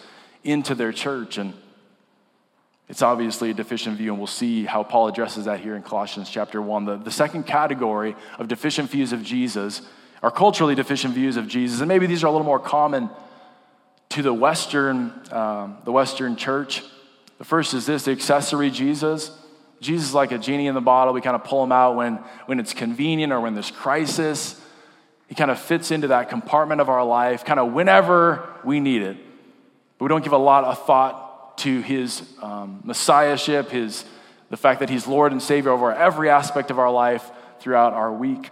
into 0.46 0.76
their 0.76 0.94
church. 0.94 1.38
And 1.38 1.54
it's 2.88 3.02
obviously 3.02 3.50
a 3.50 3.54
deficient 3.54 3.98
view, 3.98 4.12
and 4.12 4.18
we'll 4.18 4.28
see 4.28 4.64
how 4.64 4.82
Paul 4.84 5.10
addresses 5.10 5.44
that 5.44 5.60
here 5.60 5.76
in 5.76 5.84
Colossians 5.84 6.30
chapter 6.30 6.62
1. 6.62 6.86
The, 6.86 6.96
the 6.96 7.12
second 7.12 7.44
category 7.46 8.16
of 8.40 8.48
deficient 8.48 8.90
views 8.90 9.12
of 9.12 9.24
Jesus 9.24 9.82
are 10.24 10.32
culturally 10.32 10.74
deficient 10.74 11.14
views 11.14 11.36
of 11.36 11.50
Jesus. 11.50 11.82
And 11.82 11.90
maybe 11.90 12.08
these 12.08 12.24
are 12.24 12.28
a 12.28 12.32
little 12.32 12.46
more 12.46 12.60
common 12.60 13.10
to 14.10 14.22
the 14.22 14.34
Western, 14.34 15.14
um, 15.32 15.80
the 15.84 15.92
Western 15.92 16.38
church. 16.38 16.82
The 17.40 17.44
first 17.44 17.74
is 17.74 17.86
this 17.86 18.04
the 18.04 18.12
accessory 18.12 18.72
Jesus. 18.72 19.32
Jesus 19.80 20.10
is 20.10 20.14
like 20.14 20.32
a 20.32 20.38
genie 20.38 20.68
in 20.68 20.76
the 20.76 20.82
bottle. 20.82 21.14
We 21.14 21.22
kind 21.22 21.36
of 21.36 21.44
pull 21.44 21.64
him 21.64 21.72
out 21.72 21.96
when, 21.96 22.16
when 22.46 22.60
it's 22.60 22.74
convenient 22.74 23.32
or 23.32 23.40
when 23.40 23.54
there's 23.54 23.72
crisis. 23.72 24.60
He 25.28 25.36
kind 25.36 25.52
of 25.52 25.60
fits 25.60 25.92
into 25.92 26.08
that 26.08 26.30
compartment 26.30 26.82
of 26.82 26.90
our 26.90 27.06
life, 27.06 27.46
kind 27.46 27.60
of 27.60 27.72
whenever 27.72 28.48
we 28.64 28.80
need 28.80 29.02
it. 29.02 29.18
But 29.98 30.06
we 30.06 30.10
don't 30.10 30.24
give 30.24 30.34
a 30.34 30.38
lot 30.38 30.64
of 30.64 30.86
thought 30.86 31.58
to 31.60 31.82
his 31.82 32.24
um, 32.42 32.82
messiahship, 32.84 33.70
his, 33.70 34.06
the 34.50 34.58
fact 34.58 34.80
that 34.80 34.90
he's 34.90 35.08
Lord 35.08 35.32
and 35.32 35.42
Savior 35.42 35.72
over 35.72 35.94
every 35.94 36.30
aspect 36.30 36.72
of 36.72 36.80
our 36.80 36.92
life 36.92 37.30
throughout 37.60 37.94
our 37.94 38.12
week. 38.12 38.50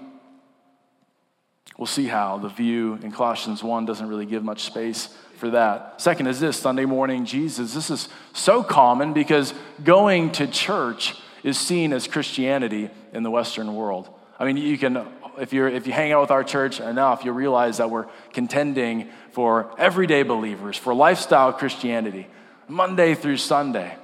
We'll 1.77 1.87
see 1.87 2.07
how 2.07 2.37
the 2.37 2.49
view 2.49 2.99
in 3.03 3.11
Colossians 3.11 3.63
1 3.63 3.85
doesn't 3.85 4.07
really 4.07 4.25
give 4.25 4.43
much 4.43 4.63
space 4.63 5.15
for 5.37 5.51
that. 5.51 6.01
Second 6.01 6.27
is 6.27 6.39
this 6.39 6.57
Sunday 6.57 6.85
morning 6.85 7.25
Jesus. 7.25 7.73
This 7.73 7.89
is 7.89 8.09
so 8.33 8.63
common 8.63 9.13
because 9.13 9.53
going 9.83 10.31
to 10.33 10.47
church 10.47 11.15
is 11.43 11.57
seen 11.57 11.93
as 11.93 12.07
Christianity 12.07 12.89
in 13.13 13.23
the 13.23 13.31
Western 13.31 13.73
world. 13.75 14.09
I 14.39 14.45
mean, 14.45 14.57
you 14.57 14.77
can, 14.77 15.07
if, 15.37 15.53
you're, 15.53 15.67
if 15.67 15.87
you 15.87 15.93
hang 15.93 16.11
out 16.11 16.21
with 16.21 16.31
our 16.31 16.43
church 16.43 16.79
enough, 16.79 17.23
you'll 17.23 17.35
realize 17.35 17.77
that 17.77 17.89
we're 17.89 18.07
contending 18.33 19.09
for 19.31 19.71
everyday 19.79 20.23
believers, 20.23 20.77
for 20.77 20.93
lifestyle 20.93 21.53
Christianity, 21.53 22.27
Monday 22.67 23.15
through 23.15 23.37
Sunday. 23.37 23.95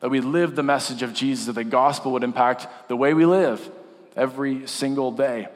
That 0.00 0.10
we 0.10 0.20
live 0.20 0.54
the 0.54 0.62
message 0.62 1.02
of 1.02 1.12
Jesus, 1.12 1.46
that 1.46 1.54
the 1.54 1.64
gospel 1.64 2.12
would 2.12 2.22
impact 2.22 2.68
the 2.88 2.96
way 2.96 3.14
we 3.14 3.26
live 3.26 3.68
every 4.16 4.66
single 4.68 5.10
day, 5.10 5.48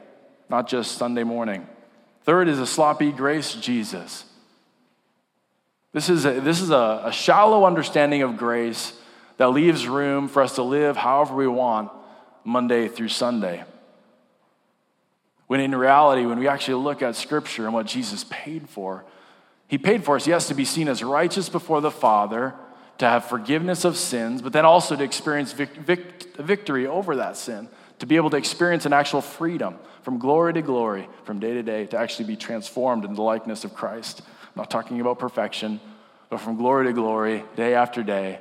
not 0.49 0.67
just 0.67 0.97
Sunday 0.97 1.23
morning. 1.23 1.65
Third 2.23 2.49
is 2.49 2.59
a 2.59 2.67
sloppy 2.67 3.11
grace 3.11 3.53
Jesus. 3.55 4.25
This 5.93 6.09
is 6.09 6.25
a, 6.25 6.39
this 6.39 6.59
is 6.59 6.71
a, 6.71 7.03
a 7.05 7.11
shallow 7.11 7.65
understanding 7.65 8.23
of 8.23 8.35
grace 8.35 8.93
that 9.37 9.49
leaves 9.49 9.87
room 9.87 10.27
for 10.27 10.41
us 10.41 10.55
to 10.55 10.63
live 10.63 10.97
however 10.97 11.35
we 11.35 11.47
want 11.47 11.91
Monday 12.43 12.87
through 12.87 13.09
Sunday. 13.09 13.63
When 15.47 15.59
in 15.59 15.75
reality, 15.75 16.25
when 16.25 16.39
we 16.39 16.47
actually 16.47 16.83
look 16.83 17.01
at 17.03 17.15
Scripture 17.15 17.65
and 17.65 17.73
what 17.73 17.85
Jesus 17.85 18.25
paid 18.29 18.67
for, 18.69 19.05
He 19.67 19.77
paid 19.77 20.03
for 20.03 20.15
us, 20.15 20.25
yes, 20.25 20.47
to 20.47 20.55
be 20.55 20.65
seen 20.65 20.87
as 20.87 21.03
righteous 21.03 21.47
before 21.47 21.79
the 21.79 21.91
Father, 21.91 22.55
to 22.97 23.05
have 23.05 23.25
forgiveness 23.25 23.85
of 23.85 23.97
sins, 23.97 24.41
but 24.41 24.53
then 24.53 24.65
also 24.65 24.95
to 24.95 25.03
experience 25.03 25.51
vic- 25.51 25.75
vic- 25.75 26.35
victory 26.37 26.87
over 26.87 27.17
that 27.17 27.37
sin, 27.37 27.67
to 27.99 28.07
be 28.07 28.15
able 28.15 28.29
to 28.31 28.37
experience 28.37 28.85
an 28.85 28.93
actual 28.93 29.21
freedom 29.21 29.77
from 30.01 30.17
glory 30.17 30.53
to 30.53 30.61
glory, 30.61 31.07
from 31.23 31.39
day 31.39 31.53
to 31.53 31.63
day, 31.63 31.85
to 31.85 31.97
actually 31.97 32.25
be 32.25 32.35
transformed 32.35 33.05
in 33.05 33.13
the 33.13 33.21
likeness 33.21 33.63
of 33.63 33.75
Christ. 33.75 34.21
I'm 34.55 34.61
not 34.61 34.69
talking 34.69 35.01
about 35.01 35.17
perfection, 35.17 35.79
but 36.29 36.39
from 36.39 36.57
glory 36.57 36.85
to 36.85 36.93
glory, 36.93 37.43
day 37.55 37.73
after 37.73 38.03
day, 38.03 38.39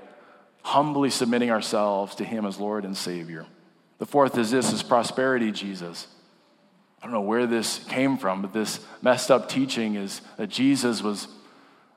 humbly 0.63 1.09
submitting 1.09 1.51
ourselves 1.51 2.15
to 2.17 2.25
Him 2.25 2.45
as 2.45 2.59
Lord 2.59 2.85
and 2.85 2.97
Savior. 2.97 3.47
The 3.99 4.07
fourth 4.07 4.37
is 4.37 4.51
this 4.51 4.73
is 4.73 4.83
prosperity, 4.83 5.53
Jesus. 5.53 6.07
I 7.01 7.07
don't 7.07 7.15
know 7.15 7.21
where 7.23 7.47
this 7.47 7.79
came 7.85 8.19
from, 8.19 8.43
but 8.43 8.53
this 8.53 8.81
messed 9.01 9.31
up 9.31 9.49
teaching 9.49 9.95
is 9.95 10.21
that 10.37 10.49
Jesus 10.49 11.03
was 11.03 11.29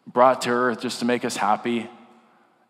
brought 0.08 0.42
to 0.44 0.50
earth 0.50 0.82
just 0.82 1.00
to 1.00 1.06
make 1.06 1.26
us 1.26 1.36
happy. 1.36 1.90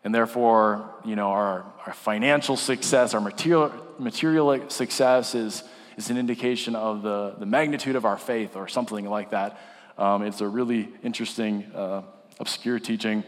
And 0.04 0.14
therefore, 0.14 0.90
you 1.04 1.16
know, 1.16 1.30
our, 1.30 1.64
our 1.86 1.92
financial 1.92 2.56
success, 2.56 3.14
our 3.14 3.20
material, 3.20 3.72
material 3.98 4.68
success 4.68 5.34
is, 5.34 5.62
is 5.96 6.10
an 6.10 6.18
indication 6.18 6.74
of 6.74 7.02
the, 7.02 7.36
the 7.38 7.46
magnitude 7.46 7.96
of 7.96 8.04
our 8.04 8.18
faith 8.18 8.56
or 8.56 8.68
something 8.68 9.08
like 9.08 9.30
that. 9.30 9.58
Um, 9.98 10.22
it's 10.22 10.40
a 10.40 10.48
really 10.48 10.88
interesting, 11.02 11.64
uh, 11.74 12.02
obscure 12.38 12.78
teaching 12.78 13.24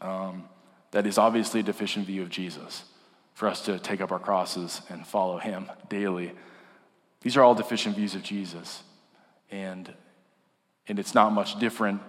um, 0.00 0.44
that 0.90 1.06
is 1.06 1.16
obviously 1.16 1.60
a 1.60 1.62
deficient 1.62 2.06
view 2.06 2.22
of 2.22 2.28
Jesus 2.28 2.84
for 3.34 3.48
us 3.48 3.64
to 3.64 3.78
take 3.78 4.00
up 4.00 4.12
our 4.12 4.18
crosses 4.18 4.82
and 4.90 5.06
follow 5.06 5.38
him 5.38 5.70
daily. 5.88 6.32
These 7.22 7.36
are 7.36 7.42
all 7.42 7.54
deficient 7.54 7.96
views 7.96 8.14
of 8.14 8.22
Jesus. 8.22 8.82
And, 9.50 9.92
and 10.88 10.98
it's 10.98 11.14
not 11.14 11.32
much 11.32 11.58
different 11.58 12.02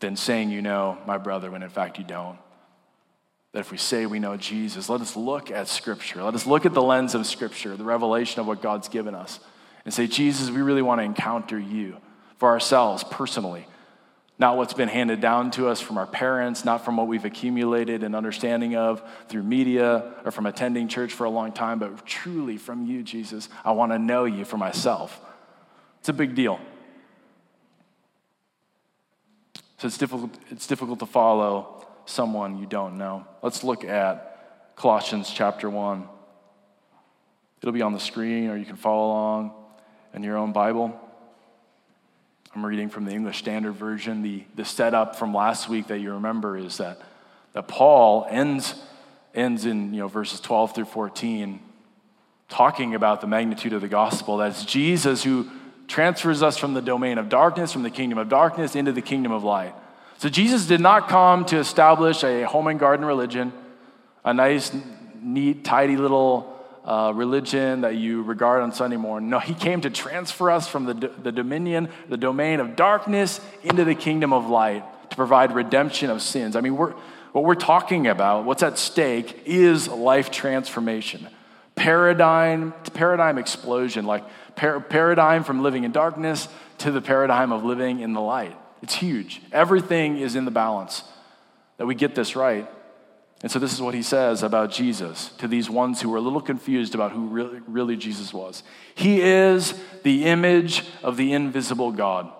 than 0.00 0.16
saying 0.16 0.50
you 0.50 0.60
know 0.60 0.98
my 1.06 1.18
brother 1.18 1.50
when 1.50 1.62
in 1.62 1.70
fact 1.70 1.98
you 1.98 2.04
don't. 2.04 2.38
That 3.52 3.60
if 3.60 3.70
we 3.70 3.78
say 3.78 4.06
we 4.06 4.18
know 4.18 4.36
Jesus, 4.36 4.88
let 4.88 5.00
us 5.00 5.14
look 5.14 5.52
at 5.52 5.68
Scripture. 5.68 6.24
Let 6.24 6.34
us 6.34 6.44
look 6.44 6.66
at 6.66 6.74
the 6.74 6.82
lens 6.82 7.14
of 7.14 7.24
Scripture, 7.24 7.76
the 7.76 7.84
revelation 7.84 8.40
of 8.40 8.48
what 8.48 8.60
God's 8.60 8.88
given 8.88 9.14
us, 9.14 9.38
and 9.84 9.94
say, 9.94 10.08
Jesus, 10.08 10.50
we 10.50 10.60
really 10.60 10.82
want 10.82 10.98
to 10.98 11.04
encounter 11.04 11.56
you 11.56 11.98
for 12.38 12.48
ourselves 12.50 13.04
personally. 13.04 13.66
Not 14.38 14.56
what's 14.56 14.74
been 14.74 14.88
handed 14.88 15.20
down 15.20 15.52
to 15.52 15.68
us 15.68 15.80
from 15.80 15.96
our 15.96 16.06
parents, 16.06 16.64
not 16.64 16.84
from 16.84 16.96
what 16.96 17.06
we've 17.06 17.24
accumulated 17.24 18.02
an 18.02 18.16
understanding 18.16 18.74
of 18.74 19.02
through 19.28 19.44
media 19.44 20.12
or 20.24 20.32
from 20.32 20.46
attending 20.46 20.88
church 20.88 21.12
for 21.12 21.24
a 21.24 21.30
long 21.30 21.52
time, 21.52 21.78
but 21.78 22.04
truly 22.04 22.56
from 22.56 22.84
you, 22.84 23.04
Jesus. 23.04 23.48
I 23.64 23.72
want 23.72 23.92
to 23.92 23.98
know 23.98 24.24
you 24.24 24.44
for 24.44 24.56
myself. 24.56 25.20
It's 26.00 26.08
a 26.08 26.12
big 26.12 26.34
deal. 26.34 26.58
So 29.78 29.86
it's 29.86 29.98
difficult, 29.98 30.36
it's 30.50 30.66
difficult 30.66 30.98
to 30.98 31.06
follow 31.06 31.86
someone 32.06 32.58
you 32.58 32.66
don't 32.66 32.98
know. 32.98 33.26
Let's 33.42 33.62
look 33.62 33.84
at 33.84 34.74
Colossians 34.76 35.30
chapter 35.30 35.70
1. 35.70 36.08
It'll 37.62 37.72
be 37.72 37.82
on 37.82 37.92
the 37.92 38.00
screen, 38.00 38.50
or 38.50 38.56
you 38.56 38.64
can 38.64 38.76
follow 38.76 39.12
along 39.12 39.52
in 40.12 40.22
your 40.22 40.36
own 40.36 40.52
Bible. 40.52 41.00
I'm 42.54 42.64
reading 42.64 42.88
from 42.88 43.04
the 43.04 43.10
English 43.10 43.38
Standard 43.38 43.72
Version. 43.72 44.22
The, 44.22 44.44
the 44.54 44.64
setup 44.64 45.16
from 45.16 45.34
last 45.34 45.68
week 45.68 45.88
that 45.88 45.98
you 45.98 46.12
remember 46.12 46.56
is 46.56 46.76
that, 46.76 47.00
that 47.52 47.66
Paul 47.66 48.28
ends, 48.30 48.76
ends 49.34 49.66
in 49.66 49.92
you 49.92 50.00
know, 50.00 50.08
verses 50.08 50.38
12 50.38 50.72
through 50.72 50.84
14 50.84 51.58
talking 52.48 52.94
about 52.94 53.20
the 53.20 53.26
magnitude 53.26 53.72
of 53.72 53.80
the 53.80 53.88
gospel. 53.88 54.36
That's 54.36 54.64
Jesus 54.64 55.24
who 55.24 55.50
transfers 55.88 56.44
us 56.44 56.56
from 56.56 56.74
the 56.74 56.82
domain 56.82 57.18
of 57.18 57.28
darkness, 57.28 57.72
from 57.72 57.82
the 57.82 57.90
kingdom 57.90 58.18
of 58.18 58.28
darkness, 58.28 58.76
into 58.76 58.92
the 58.92 59.02
kingdom 59.02 59.32
of 59.32 59.42
light. 59.42 59.74
So 60.18 60.28
Jesus 60.28 60.66
did 60.66 60.80
not 60.80 61.08
come 61.08 61.44
to 61.46 61.58
establish 61.58 62.22
a 62.22 62.44
home 62.44 62.68
and 62.68 62.78
garden 62.78 63.04
religion, 63.04 63.52
a 64.24 64.32
nice, 64.32 64.70
neat, 65.20 65.64
tidy 65.64 65.96
little 65.96 66.53
uh, 66.84 67.12
religion 67.14 67.80
that 67.80 67.96
you 67.96 68.22
regard 68.22 68.62
on 68.62 68.72
Sunday 68.72 68.96
morning. 68.96 69.30
No, 69.30 69.38
he 69.38 69.54
came 69.54 69.80
to 69.82 69.90
transfer 69.90 70.50
us 70.50 70.68
from 70.68 70.84
the, 70.84 70.94
the 70.94 71.32
dominion, 71.32 71.88
the 72.08 72.16
domain 72.16 72.60
of 72.60 72.76
darkness, 72.76 73.40
into 73.62 73.84
the 73.84 73.94
kingdom 73.94 74.32
of 74.32 74.48
light 74.48 74.84
to 75.10 75.16
provide 75.16 75.54
redemption 75.54 76.10
of 76.10 76.20
sins. 76.20 76.56
I 76.56 76.60
mean, 76.60 76.76
we're, 76.76 76.92
what 77.32 77.44
we're 77.44 77.54
talking 77.54 78.06
about, 78.06 78.44
what's 78.44 78.62
at 78.62 78.78
stake, 78.78 79.42
is 79.46 79.88
life 79.88 80.30
transformation. 80.30 81.26
Paradigm, 81.74 82.72
paradigm 82.92 83.38
explosion, 83.38 84.04
like 84.06 84.24
par- 84.54 84.80
paradigm 84.80 85.42
from 85.42 85.62
living 85.62 85.84
in 85.84 85.92
darkness 85.92 86.48
to 86.78 86.90
the 86.90 87.00
paradigm 87.00 87.50
of 87.50 87.64
living 87.64 88.00
in 88.00 88.12
the 88.12 88.20
light. 88.20 88.56
It's 88.82 88.94
huge. 88.94 89.40
Everything 89.52 90.18
is 90.18 90.36
in 90.36 90.44
the 90.44 90.50
balance 90.50 91.02
that 91.78 91.86
we 91.86 91.94
get 91.94 92.14
this 92.14 92.36
right. 92.36 92.70
And 93.44 93.52
so, 93.52 93.58
this 93.58 93.74
is 93.74 93.82
what 93.82 93.92
he 93.92 94.02
says 94.02 94.42
about 94.42 94.70
Jesus 94.70 95.28
to 95.36 95.46
these 95.46 95.68
ones 95.68 96.00
who 96.00 96.08
were 96.08 96.16
a 96.16 96.22
little 96.22 96.40
confused 96.40 96.94
about 96.94 97.12
who 97.12 97.26
really, 97.26 97.60
really 97.66 97.94
Jesus 97.94 98.32
was. 98.32 98.62
He 98.94 99.20
is 99.20 99.78
the 100.02 100.24
image 100.24 100.82
of 101.02 101.18
the 101.18 101.34
invisible 101.34 101.92
God. 101.92 102.32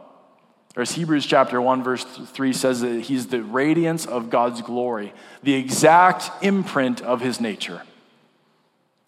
Or 0.74 0.80
as 0.80 0.92
Hebrews 0.92 1.26
chapter 1.26 1.60
1, 1.60 1.82
verse 1.82 2.04
3 2.04 2.54
says 2.54 2.80
that 2.80 3.02
he's 3.02 3.26
the 3.26 3.42
radiance 3.42 4.06
of 4.06 4.30
God's 4.30 4.62
glory, 4.62 5.12
the 5.42 5.52
exact 5.52 6.30
imprint 6.42 7.02
of 7.02 7.20
his 7.20 7.38
nature. 7.38 7.82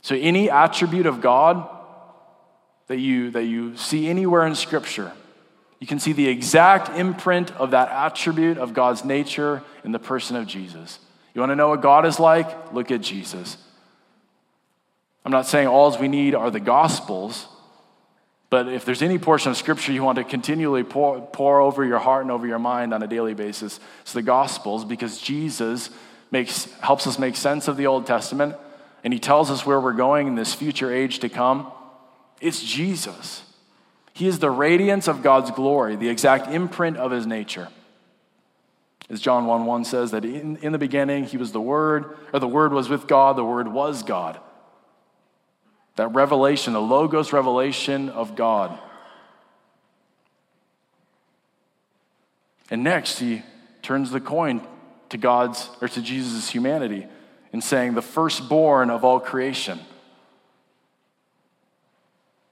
So, 0.03 0.15
any 0.17 0.51
attribute 0.51 1.07
of 1.07 1.23
God 1.23 1.67
that 2.89 2.99
you, 2.99 3.31
that 3.31 3.45
you 3.45 3.75
see 3.79 4.07
anywhere 4.11 4.47
in 4.47 4.55
Scripture, 4.55 5.13
you 5.81 5.87
can 5.87 5.99
see 5.99 6.13
the 6.13 6.29
exact 6.29 6.91
imprint 6.91 7.53
of 7.53 7.71
that 7.71 7.89
attribute 7.89 8.59
of 8.59 8.75
God's 8.75 9.03
nature 9.03 9.63
in 9.83 9.93
the 9.93 9.99
person 9.99 10.37
of 10.37 10.47
Jesus. 10.47 10.99
You 11.37 11.41
want 11.41 11.51
to 11.51 11.57
know 11.57 11.69
what 11.69 11.83
God 11.83 12.07
is 12.07 12.19
like? 12.19 12.73
Look 12.73 12.91
at 12.91 13.03
Jesus. 13.03 13.59
I'm 15.23 15.31
not 15.31 15.47
saying 15.47 15.69
all 15.69 15.95
we 15.99 16.09
need 16.09 16.35
are 16.35 16.51
the 16.51 16.61
Gospels, 16.61 17.47
but 18.49 18.69
if 18.69 18.87
there's 18.87 19.03
any 19.03 19.19
portion 19.19 19.51
of 19.51 19.59
Scripture 19.59 19.93
you 19.93 20.03
want 20.03 20.17
to 20.17 20.25
continually 20.25 20.83
pour, 20.83 21.21
pour 21.21 21.61
over 21.61 21.85
your 21.85 21.99
heart 21.99 22.23
and 22.23 22.31
over 22.31 22.47
your 22.47 22.59
mind 22.59 22.95
on 22.95 23.03
a 23.03 23.07
daily 23.07 23.35
basis, 23.35 23.81
it's 24.01 24.15
the 24.15 24.23
Gospels 24.23 24.87
because 24.87 25.21
Jesus 25.21 25.91
makes, 26.31 26.73
helps 26.81 27.07
us 27.07 27.19
make 27.19 27.37
sense 27.37 27.69
of 27.69 27.77
the 27.77 27.87
Old 27.87 28.07
Testament 28.07 28.57
and 29.05 29.13
He 29.13 29.21
tells 29.21 29.51
us 29.51 29.67
where 29.67 29.79
we're 29.79 29.93
going 29.93 30.29
in 30.29 30.37
this 30.37 30.55
future 30.55 30.91
age 30.91 31.19
to 31.19 31.29
come. 31.29 31.71
It's 32.41 32.63
Jesus. 32.63 33.43
He 34.15 34.27
is 34.27 34.39
the 34.39 34.51
radiance 34.51 35.07
of 35.07 35.23
God's 35.23 35.51
glory, 35.51 35.97
the 35.97 36.09
exact 36.09 36.49
imprint 36.49 36.97
of 36.97 37.11
His 37.11 37.27
nature. 37.27 37.69
As 39.09 39.21
John 39.21 39.47
1 39.47 39.67
1 39.67 39.85
says, 39.85 40.11
that 40.11 40.25
in, 40.25 40.57
in 40.57 40.73
the 40.73 40.79
beginning 40.79 41.25
he 41.25 41.37
was 41.37 41.53
the 41.53 41.61
Word, 41.61 42.17
or 42.33 42.41
the 42.41 42.49
Word 42.49 42.73
was 42.73 42.89
with 42.89 43.07
God, 43.07 43.37
the 43.37 43.45
Word 43.45 43.69
was 43.69 44.03
God. 44.03 44.41
That 45.95 46.09
revelation, 46.09 46.73
the 46.73 46.81
Logos 46.81 47.33
revelation 47.33 48.09
of 48.09 48.35
God. 48.35 48.79
And 52.71 52.83
next, 52.83 53.21
he 53.21 53.43
turns 53.83 54.11
the 54.11 54.21
coin 54.21 54.67
to 55.11 55.17
God's, 55.17 55.71
or 55.81 55.87
to 55.87 56.03
Jesus' 56.03 56.51
humanity, 56.51 57.07
in 57.53 57.61
saying, 57.61 57.95
the 57.95 58.03
firstborn 58.03 58.91
of 58.91 59.05
all 59.05 59.21
creation. 59.21 59.79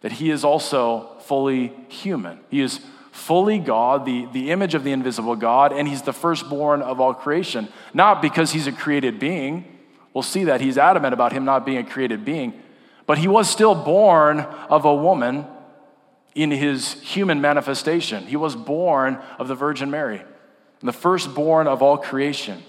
That 0.02 0.12
he 0.12 0.30
is 0.30 0.44
also 0.44 1.18
fully 1.22 1.72
human. 1.88 2.38
He 2.48 2.60
is 2.60 2.80
fully 3.14 3.60
God, 3.60 4.04
the, 4.04 4.26
the 4.32 4.50
image 4.50 4.74
of 4.74 4.82
the 4.82 4.90
invisible 4.90 5.36
God, 5.36 5.72
and 5.72 5.86
he's 5.86 6.02
the 6.02 6.12
firstborn 6.12 6.82
of 6.82 7.00
all 7.00 7.14
creation. 7.14 7.68
Not 7.94 8.20
because 8.20 8.50
he's 8.50 8.66
a 8.66 8.72
created 8.72 9.20
being. 9.20 9.64
We'll 10.12 10.22
see 10.22 10.44
that 10.44 10.60
he's 10.60 10.76
adamant 10.76 11.14
about 11.14 11.32
him 11.32 11.44
not 11.44 11.64
being 11.64 11.78
a 11.78 11.84
created 11.84 12.24
being. 12.24 12.60
But 13.06 13.18
he 13.18 13.28
was 13.28 13.48
still 13.48 13.74
born 13.74 14.40
of 14.40 14.84
a 14.84 14.94
woman 14.94 15.46
in 16.34 16.50
his 16.50 16.94
human 17.02 17.40
manifestation. 17.40 18.26
He 18.26 18.36
was 18.36 18.56
born 18.56 19.20
of 19.38 19.46
the 19.46 19.54
Virgin 19.54 19.90
Mary, 19.92 20.20
the 20.80 20.92
firstborn 20.92 21.68
of 21.68 21.82
all 21.82 21.96
creation. 21.96 22.64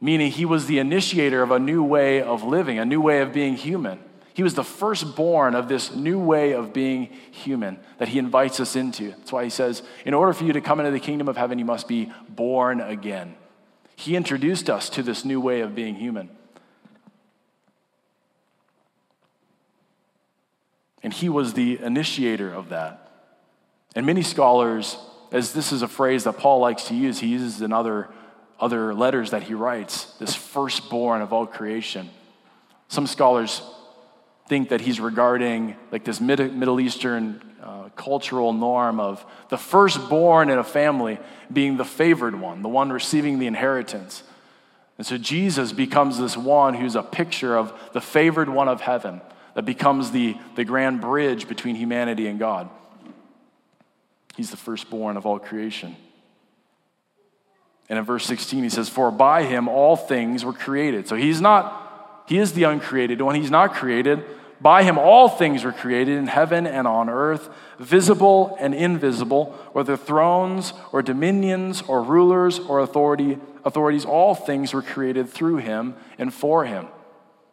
Meaning 0.00 0.30
he 0.30 0.44
was 0.44 0.66
the 0.66 0.78
initiator 0.78 1.42
of 1.42 1.50
a 1.50 1.58
new 1.58 1.82
way 1.82 2.22
of 2.22 2.44
living, 2.44 2.78
a 2.78 2.84
new 2.84 3.00
way 3.00 3.20
of 3.20 3.32
being 3.32 3.56
human. 3.56 3.98
He 4.38 4.44
was 4.44 4.54
the 4.54 4.62
firstborn 4.62 5.56
of 5.56 5.66
this 5.66 5.92
new 5.92 6.16
way 6.16 6.52
of 6.52 6.72
being 6.72 7.06
human 7.32 7.76
that 7.98 8.06
he 8.06 8.20
invites 8.20 8.60
us 8.60 8.76
into. 8.76 9.10
That's 9.10 9.32
why 9.32 9.42
he 9.42 9.50
says, 9.50 9.82
in 10.06 10.14
order 10.14 10.32
for 10.32 10.44
you 10.44 10.52
to 10.52 10.60
come 10.60 10.78
into 10.78 10.92
the 10.92 11.00
kingdom 11.00 11.26
of 11.26 11.36
heaven, 11.36 11.58
you 11.58 11.64
must 11.64 11.88
be 11.88 12.12
born 12.28 12.80
again. 12.80 13.34
He 13.96 14.14
introduced 14.14 14.70
us 14.70 14.90
to 14.90 15.02
this 15.02 15.24
new 15.24 15.40
way 15.40 15.60
of 15.62 15.74
being 15.74 15.96
human. 15.96 16.30
And 21.02 21.12
he 21.12 21.28
was 21.28 21.54
the 21.54 21.82
initiator 21.82 22.54
of 22.54 22.68
that. 22.68 23.10
And 23.96 24.06
many 24.06 24.22
scholars, 24.22 24.98
as 25.32 25.52
this 25.52 25.72
is 25.72 25.82
a 25.82 25.88
phrase 25.88 26.22
that 26.22 26.38
Paul 26.38 26.60
likes 26.60 26.84
to 26.84 26.94
use, 26.94 27.18
he 27.18 27.26
uses 27.26 27.60
in 27.60 27.72
other, 27.72 28.08
other 28.60 28.94
letters 28.94 29.32
that 29.32 29.42
he 29.42 29.54
writes, 29.54 30.04
this 30.20 30.36
firstborn 30.36 31.22
of 31.22 31.32
all 31.32 31.44
creation. 31.44 32.08
Some 32.86 33.08
scholars 33.08 33.62
think 34.48 34.70
that 34.70 34.80
he's 34.80 34.98
regarding 34.98 35.76
like 35.92 36.04
this 36.04 36.20
Middle 36.20 36.80
Eastern 36.80 37.42
uh, 37.62 37.90
cultural 37.96 38.52
norm 38.54 38.98
of 38.98 39.24
the 39.50 39.58
firstborn 39.58 40.48
in 40.48 40.58
a 40.58 40.64
family 40.64 41.18
being 41.52 41.76
the 41.76 41.84
favored 41.84 42.40
one, 42.40 42.62
the 42.62 42.68
one 42.68 42.90
receiving 42.90 43.38
the 43.38 43.46
inheritance. 43.46 44.22
And 44.96 45.06
so 45.06 45.18
Jesus 45.18 45.72
becomes 45.72 46.18
this 46.18 46.36
one 46.36 46.74
who's 46.74 46.96
a 46.96 47.02
picture 47.02 47.56
of 47.56 47.72
the 47.92 48.00
favored 48.00 48.48
one 48.48 48.68
of 48.68 48.80
heaven 48.80 49.20
that 49.54 49.64
becomes 49.64 50.12
the, 50.12 50.36
the 50.56 50.64
grand 50.64 51.00
bridge 51.00 51.46
between 51.46 51.76
humanity 51.76 52.26
and 52.26 52.38
God. 52.38 52.70
He's 54.36 54.50
the 54.50 54.56
firstborn 54.56 55.16
of 55.16 55.26
all 55.26 55.38
creation. 55.38 55.94
And 57.88 57.98
in 57.98 58.04
verse 58.04 58.24
16, 58.26 58.62
he 58.62 58.70
says, 58.70 58.88
For 58.88 59.10
by 59.10 59.44
him 59.44 59.68
all 59.68 59.96
things 59.96 60.44
were 60.44 60.52
created. 60.52 61.08
So 61.08 61.16
he's 61.16 61.40
not, 61.40 62.24
he 62.28 62.38
is 62.38 62.52
the 62.52 62.64
uncreated 62.64 63.20
one. 63.20 63.34
He's 63.34 63.50
not 63.50 63.74
created, 63.74 64.24
by 64.60 64.82
him 64.82 64.98
all 64.98 65.28
things 65.28 65.64
were 65.64 65.72
created 65.72 66.18
in 66.18 66.26
heaven 66.26 66.66
and 66.66 66.86
on 66.86 67.08
earth, 67.08 67.48
visible 67.78 68.56
and 68.60 68.74
invisible, 68.74 69.46
whether 69.72 69.96
thrones 69.96 70.72
or 70.92 71.00
dominions 71.00 71.82
or 71.82 72.02
rulers 72.02 72.58
or 72.58 72.80
authority, 72.80 73.38
authorities, 73.64 74.04
all 74.04 74.34
things 74.34 74.74
were 74.74 74.82
created 74.82 75.28
through 75.28 75.58
him 75.58 75.94
and 76.18 76.34
for 76.34 76.64
him. 76.64 76.88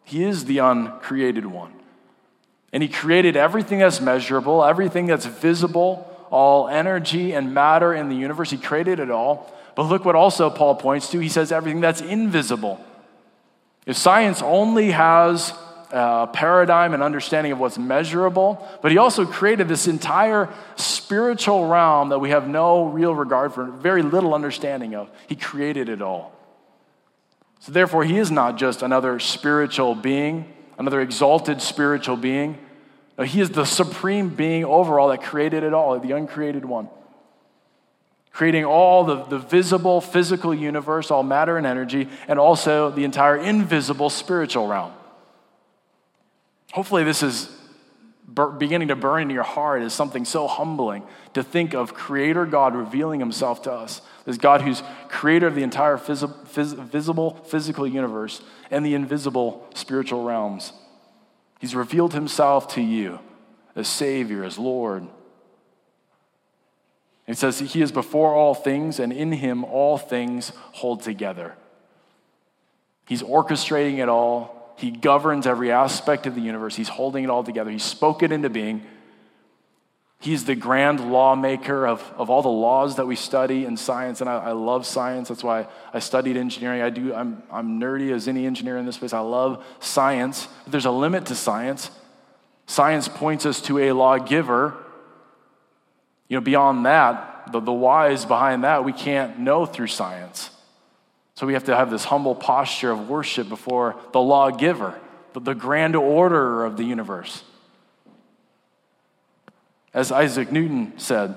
He 0.04 0.24
is 0.24 0.46
the 0.46 0.58
uncreated 0.58 1.46
one. 1.46 1.72
And 2.72 2.82
he 2.82 2.88
created 2.88 3.36
everything 3.36 3.78
that's 3.78 4.00
measurable, 4.00 4.64
everything 4.64 5.06
that's 5.06 5.26
visible, 5.26 6.12
all 6.30 6.68
energy 6.68 7.32
and 7.32 7.54
matter 7.54 7.94
in 7.94 8.08
the 8.08 8.16
universe. 8.16 8.50
He 8.50 8.56
created 8.56 8.98
it 8.98 9.10
all. 9.10 9.52
But 9.76 9.84
look 9.84 10.04
what 10.04 10.16
also 10.16 10.50
Paul 10.50 10.74
points 10.74 11.10
to. 11.10 11.18
He 11.20 11.28
says 11.28 11.52
everything 11.52 11.80
that's 11.80 12.00
invisible. 12.00 12.84
If 13.84 13.96
science 13.96 14.42
only 14.42 14.90
has 14.90 15.52
uh, 15.92 16.26
paradigm 16.26 16.94
and 16.94 17.02
understanding 17.02 17.52
of 17.52 17.58
what's 17.58 17.78
measurable, 17.78 18.66
but 18.82 18.90
he 18.90 18.98
also 18.98 19.24
created 19.24 19.68
this 19.68 19.86
entire 19.86 20.48
spiritual 20.76 21.66
realm 21.66 22.08
that 22.08 22.18
we 22.18 22.30
have 22.30 22.48
no 22.48 22.86
real 22.86 23.14
regard 23.14 23.52
for, 23.54 23.64
very 23.64 24.02
little 24.02 24.34
understanding 24.34 24.94
of. 24.94 25.10
He 25.28 25.36
created 25.36 25.88
it 25.88 26.02
all. 26.02 26.32
So, 27.60 27.72
therefore, 27.72 28.04
he 28.04 28.18
is 28.18 28.30
not 28.30 28.58
just 28.58 28.82
another 28.82 29.18
spiritual 29.18 29.94
being, 29.94 30.52
another 30.78 31.00
exalted 31.00 31.62
spiritual 31.62 32.16
being. 32.16 32.58
No, 33.18 33.24
he 33.24 33.40
is 33.40 33.50
the 33.50 33.64
supreme 33.64 34.28
being 34.28 34.64
overall 34.64 35.08
that 35.08 35.22
created 35.22 35.62
it 35.62 35.72
all, 35.72 35.98
the 35.98 36.12
uncreated 36.12 36.64
one. 36.64 36.88
Creating 38.30 38.66
all 38.66 39.04
the, 39.04 39.24
the 39.24 39.38
visible 39.38 40.00
physical 40.00 40.54
universe, 40.54 41.10
all 41.10 41.22
matter 41.22 41.56
and 41.56 41.66
energy, 41.66 42.08
and 42.28 42.38
also 42.38 42.90
the 42.90 43.04
entire 43.04 43.36
invisible 43.36 44.10
spiritual 44.10 44.66
realm. 44.66 44.92
Hopefully, 46.76 47.04
this 47.04 47.22
is 47.22 47.48
beginning 48.58 48.88
to 48.88 48.96
burn 48.96 49.22
in 49.22 49.30
your 49.30 49.42
heart 49.42 49.80
is 49.80 49.94
something 49.94 50.26
so 50.26 50.46
humbling 50.46 51.04
to 51.32 51.42
think 51.42 51.72
of 51.72 51.94
Creator 51.94 52.44
God 52.44 52.76
revealing 52.76 53.18
Himself 53.18 53.62
to 53.62 53.72
us. 53.72 54.02
This 54.26 54.36
God 54.36 54.60
who's 54.60 54.82
creator 55.08 55.46
of 55.46 55.54
the 55.54 55.62
entire 55.62 55.96
phys- 55.96 56.30
phys- 56.48 56.74
visible 56.74 57.36
physical 57.46 57.86
universe 57.86 58.42
and 58.70 58.84
the 58.84 58.92
invisible 58.92 59.66
spiritual 59.74 60.22
realms. 60.22 60.74
He's 61.60 61.74
revealed 61.74 62.12
Himself 62.12 62.68
to 62.74 62.82
you 62.82 63.20
as 63.74 63.88
Savior, 63.88 64.44
as 64.44 64.58
Lord. 64.58 65.06
It 67.26 67.38
says 67.38 67.58
He 67.58 67.80
is 67.80 67.90
before 67.90 68.34
all 68.34 68.52
things, 68.54 69.00
and 69.00 69.14
in 69.14 69.32
Him 69.32 69.64
all 69.64 69.96
things 69.96 70.52
hold 70.72 71.00
together. 71.00 71.54
He's 73.06 73.22
orchestrating 73.22 73.96
it 73.96 74.10
all 74.10 74.55
he 74.76 74.90
governs 74.90 75.46
every 75.46 75.72
aspect 75.72 76.26
of 76.26 76.34
the 76.34 76.40
universe. 76.40 76.76
He's 76.76 76.88
holding 76.88 77.24
it 77.24 77.30
all 77.30 77.42
together. 77.42 77.70
He 77.70 77.78
spoke 77.78 78.22
it 78.22 78.30
into 78.30 78.50
being. 78.50 78.84
He's 80.18 80.44
the 80.44 80.54
grand 80.54 81.12
lawmaker 81.12 81.86
of, 81.86 82.02
of 82.16 82.30
all 82.30 82.42
the 82.42 82.48
laws 82.48 82.96
that 82.96 83.06
we 83.06 83.16
study 83.16 83.64
in 83.64 83.76
science. 83.76 84.20
And 84.20 84.28
I, 84.30 84.36
I 84.36 84.52
love 84.52 84.86
science. 84.86 85.28
That's 85.28 85.44
why 85.44 85.66
I 85.92 85.98
studied 85.98 86.36
engineering. 86.36 86.82
I 86.82 86.90
do, 86.90 87.14
I'm, 87.14 87.42
I'm 87.50 87.80
nerdy 87.80 88.12
as 88.12 88.28
any 88.28 88.46
engineer 88.46 88.76
in 88.76 88.86
this 88.86 88.98
place. 88.98 89.12
I 89.12 89.20
love 89.20 89.64
science. 89.80 90.48
But 90.64 90.72
there's 90.72 90.86
a 90.86 90.90
limit 90.90 91.26
to 91.26 91.34
science. 91.34 91.90
Science 92.66 93.08
points 93.08 93.46
us 93.46 93.60
to 93.62 93.78
a 93.78 93.92
lawgiver. 93.92 94.74
You 96.28 96.38
know, 96.38 96.42
beyond 96.42 96.86
that, 96.86 97.52
the, 97.52 97.60
the 97.60 97.72
whys 97.72 98.24
behind 98.24 98.64
that, 98.64 98.84
we 98.84 98.92
can't 98.92 99.38
know 99.38 99.64
through 99.64 99.86
science. 99.88 100.50
So 101.36 101.46
we 101.46 101.52
have 101.52 101.64
to 101.64 101.76
have 101.76 101.90
this 101.90 102.04
humble 102.04 102.34
posture 102.34 102.90
of 102.90 103.08
worship 103.10 103.48
before 103.48 103.94
the 104.12 104.20
lawgiver, 104.20 104.98
the 105.34 105.54
grand 105.54 105.94
order 105.94 106.64
of 106.64 106.78
the 106.78 106.84
universe. 106.84 107.44
As 109.92 110.10
Isaac 110.10 110.50
Newton 110.50 110.94
said, 110.98 111.36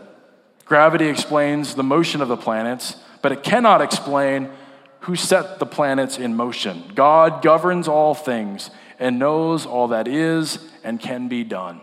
gravity 0.64 1.08
explains 1.08 1.76
the 1.76 1.84
motion 1.84 2.22
of 2.22 2.30
the 2.30 2.38
planets, 2.38 2.96
but 3.22 3.34
it 3.34 3.44
cannot 3.44 3.82
explain 3.82 4.50
who 5.02 5.18
set 5.18 5.60
the 5.60 5.66
planets 5.66 6.18
in 6.18 6.34
motion. 6.34 6.84
God 6.96 7.42
governs 7.42 7.90
all 7.90 8.16
things 8.16 8.70
and 9.00 9.20
knows 9.20 9.66
all 9.66 9.90
that 9.90 10.08
is 10.08 10.60
and 10.82 10.98
can 10.98 11.28
be 11.28 11.44
done. 11.44 11.82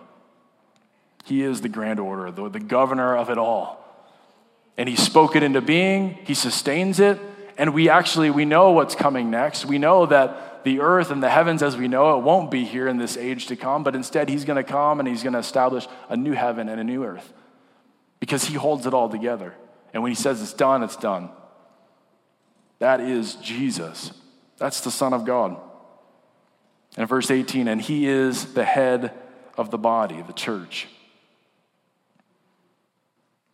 He 1.25 1.43
is 1.43 1.61
the 1.61 1.69
grand 1.69 2.01
order, 2.01 2.31
the, 2.31 2.49
the 2.49 2.61
governor 2.61 3.15
of 3.15 3.29
it 3.29 3.37
all. 3.37 3.85
And 4.79 4.89
he 4.89 4.97
spoke 4.97 5.37
it 5.37 5.43
into 5.43 5.61
being, 5.61 6.19
he 6.25 6.33
sustains 6.33 6.99
it, 6.99 7.21
and 7.59 7.73
we 7.73 7.89
actually 7.89 8.31
we 8.31 8.45
know 8.45 8.73
what's 8.73 8.95
coming 8.95 9.31
next. 9.31 9.65
We 9.65 9.79
know 9.79 10.07
that 10.07 10.65
the 10.65 10.81
earth 10.81 11.11
and 11.11 11.23
the 11.23 11.31
heavens 11.31 11.63
as 11.63 11.77
we 11.77 11.89
know 11.89 12.19
it 12.19 12.23
won't 12.23 12.51
be 12.51 12.65
here 12.65 12.89
in 12.89 12.99
this 12.99 13.17
age 13.17 13.47
to 13.47 13.57
come 13.57 13.85
but 13.85 13.95
instead 13.95 14.29
he's 14.29 14.45
going 14.45 14.57
to 14.57 14.65
come 14.65 14.99
and 14.99 15.09
he's 15.09 15.23
going 15.23 15.33
to 15.33 15.39
establish 15.39 15.87
a 16.09 16.17
new 16.17 16.33
heaven 16.33 16.69
and 16.69 16.81
a 16.81 16.85
new 16.85 17.05
earth 17.05 17.33
because 18.21 18.45
he 18.45 18.55
holds 18.55 18.87
it 18.87 18.93
all 18.93 19.09
together. 19.09 19.55
And 19.95 20.03
when 20.03 20.11
he 20.11 20.17
says 20.17 20.43
it's 20.43 20.53
done 20.53 20.83
it's 20.83 20.97
done. 20.97 21.31
That 22.79 23.01
is 23.01 23.37
jesus. 23.37 24.13
That's 24.59 24.81
the 24.81 24.91
son 24.91 25.13
of 25.13 25.25
god. 25.25 25.57
And 26.97 27.09
verse 27.09 27.31
18 27.31 27.69
and 27.69 27.81
he 27.81 28.07
is 28.07 28.53
the 28.55 28.65
head 28.65 29.13
of 29.57 29.71
the 29.71 29.79
body 29.79 30.23
the 30.27 30.33
church. 30.33 30.89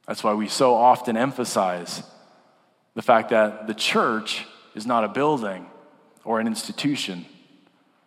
That's 0.07 0.25
why 0.25 0.35
we 0.35 0.49
so 0.49 0.75
often 0.75 1.17
emphasize 1.17 2.03
the 2.95 3.03
fact 3.03 3.31
that 3.31 3.67
the 3.67 3.75
church 3.75 4.45
is 4.75 4.87
not 4.87 5.05
a 5.05 5.09
building 5.09 5.67
or 6.25 6.41
an 6.41 6.47
institution. 6.47 7.27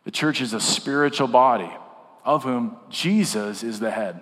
The 0.04 0.12
church 0.12 0.42
is 0.42 0.54
a 0.54 0.60
spiritual 0.60 1.28
body 1.28 1.72
of 2.24 2.44
whom 2.44 2.78
Jesus 2.90 3.64
is 3.64 3.80
the 3.80 3.92
head. 3.92 4.22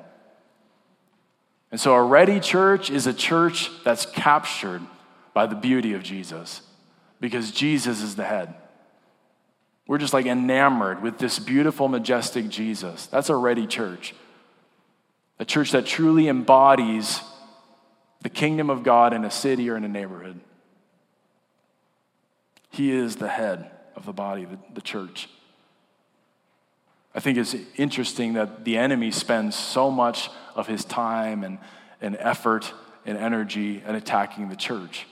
And 1.72 1.80
so, 1.80 1.94
a 1.96 2.04
ready 2.04 2.40
church 2.40 2.92
is 2.92 3.08
a 3.08 3.14
church 3.14 3.72
that's 3.84 4.06
captured 4.06 4.82
by 5.34 5.48
the 5.48 5.56
beauty 5.56 5.94
of 5.94 6.04
Jesus 6.04 6.62
because 7.20 7.52
Jesus 7.52 8.02
is 8.02 8.16
the 8.16 8.26
head. 8.26 8.54
We're 9.88 9.98
just 9.98 10.14
like 10.14 10.26
enamored 10.26 11.02
with 11.02 11.18
this 11.18 11.40
beautiful, 11.40 11.88
majestic 11.88 12.48
Jesus. 12.50 13.08
That's 13.08 13.30
a 13.30 13.36
ready 13.36 13.68
church. 13.68 14.14
A 15.40 15.46
church 15.46 15.72
that 15.72 15.86
truly 15.86 16.28
embodies 16.28 17.22
the 18.22 18.30
kingdom 18.30 18.70
of 18.70 18.84
God 18.84 19.14
in 19.14 19.26
a 19.26 19.32
city 19.32 19.70
or 19.70 19.76
in 19.76 19.84
a 19.84 19.90
neighborhood. 19.90 20.40
He 22.74 22.92
is 22.92 23.18
the 23.18 23.28
head 23.28 23.70
of 23.96 24.08
the 24.08 24.14
body, 24.14 24.46
the, 24.46 24.58
the 24.74 24.82
church. 24.82 25.30
I 27.14 27.20
think 27.20 27.38
it's 27.38 27.56
interesting 27.78 28.34
that 28.34 28.66
the 28.66 28.78
enemy 28.78 29.12
spends 29.12 29.56
so 29.56 29.92
much 29.92 30.32
of 30.56 30.66
his 30.66 30.84
time 30.84 31.44
and, 31.44 31.60
and 32.02 32.18
effort 32.20 32.74
and 33.06 33.16
energy 33.16 33.84
in 33.88 33.94
attacking 33.94 34.50
the 34.50 34.56
church. 34.56 35.06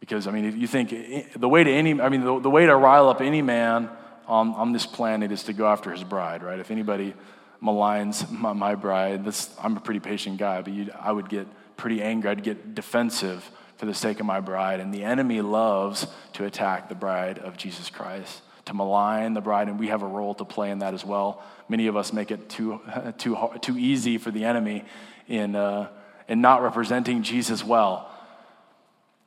Because, 0.00 0.26
I 0.26 0.32
mean, 0.32 0.44
if 0.44 0.56
you 0.56 0.66
think 0.66 0.92
eh, 0.92 1.22
the 1.36 1.48
way 1.48 1.62
to 1.62 1.70
any, 1.70 2.00
I 2.00 2.08
mean, 2.08 2.22
the, 2.22 2.40
the 2.40 2.50
way 2.50 2.66
to 2.66 2.74
rile 2.74 3.08
up 3.08 3.20
any 3.20 3.40
man 3.40 3.88
on, 4.26 4.48
on 4.54 4.72
this 4.72 4.84
planet 4.84 5.30
is 5.30 5.44
to 5.44 5.52
go 5.52 5.68
after 5.68 5.92
his 5.92 6.02
bride, 6.02 6.42
right? 6.42 6.58
If 6.58 6.72
anybody 6.72 7.14
maligns 7.62 8.28
my, 8.32 8.52
my 8.52 8.74
bride, 8.74 9.24
that's, 9.24 9.48
I'm 9.62 9.76
a 9.76 9.80
pretty 9.80 10.00
patient 10.00 10.38
guy, 10.38 10.60
but 10.60 10.72
I 11.00 11.12
would 11.12 11.28
get 11.28 11.46
pretty 11.76 12.02
angry. 12.02 12.30
I'd 12.30 12.42
get 12.42 12.74
defensive 12.74 13.48
for 13.82 13.86
the 13.86 13.94
sake 13.94 14.20
of 14.20 14.26
my 14.26 14.38
bride. 14.38 14.78
And 14.78 14.94
the 14.94 15.02
enemy 15.02 15.40
loves 15.40 16.06
to 16.34 16.44
attack 16.44 16.88
the 16.88 16.94
bride 16.94 17.40
of 17.40 17.56
Jesus 17.56 17.90
Christ, 17.90 18.40
to 18.66 18.74
malign 18.74 19.34
the 19.34 19.40
bride, 19.40 19.66
and 19.66 19.76
we 19.76 19.88
have 19.88 20.02
a 20.02 20.06
role 20.06 20.36
to 20.36 20.44
play 20.44 20.70
in 20.70 20.78
that 20.78 20.94
as 20.94 21.04
well. 21.04 21.42
Many 21.68 21.88
of 21.88 21.96
us 21.96 22.12
make 22.12 22.30
it 22.30 22.48
too, 22.48 22.80
too, 23.18 23.36
too 23.60 23.76
easy 23.76 24.18
for 24.18 24.30
the 24.30 24.44
enemy 24.44 24.84
in, 25.26 25.56
uh, 25.56 25.88
in 26.28 26.40
not 26.40 26.62
representing 26.62 27.24
Jesus 27.24 27.64
well. 27.64 28.08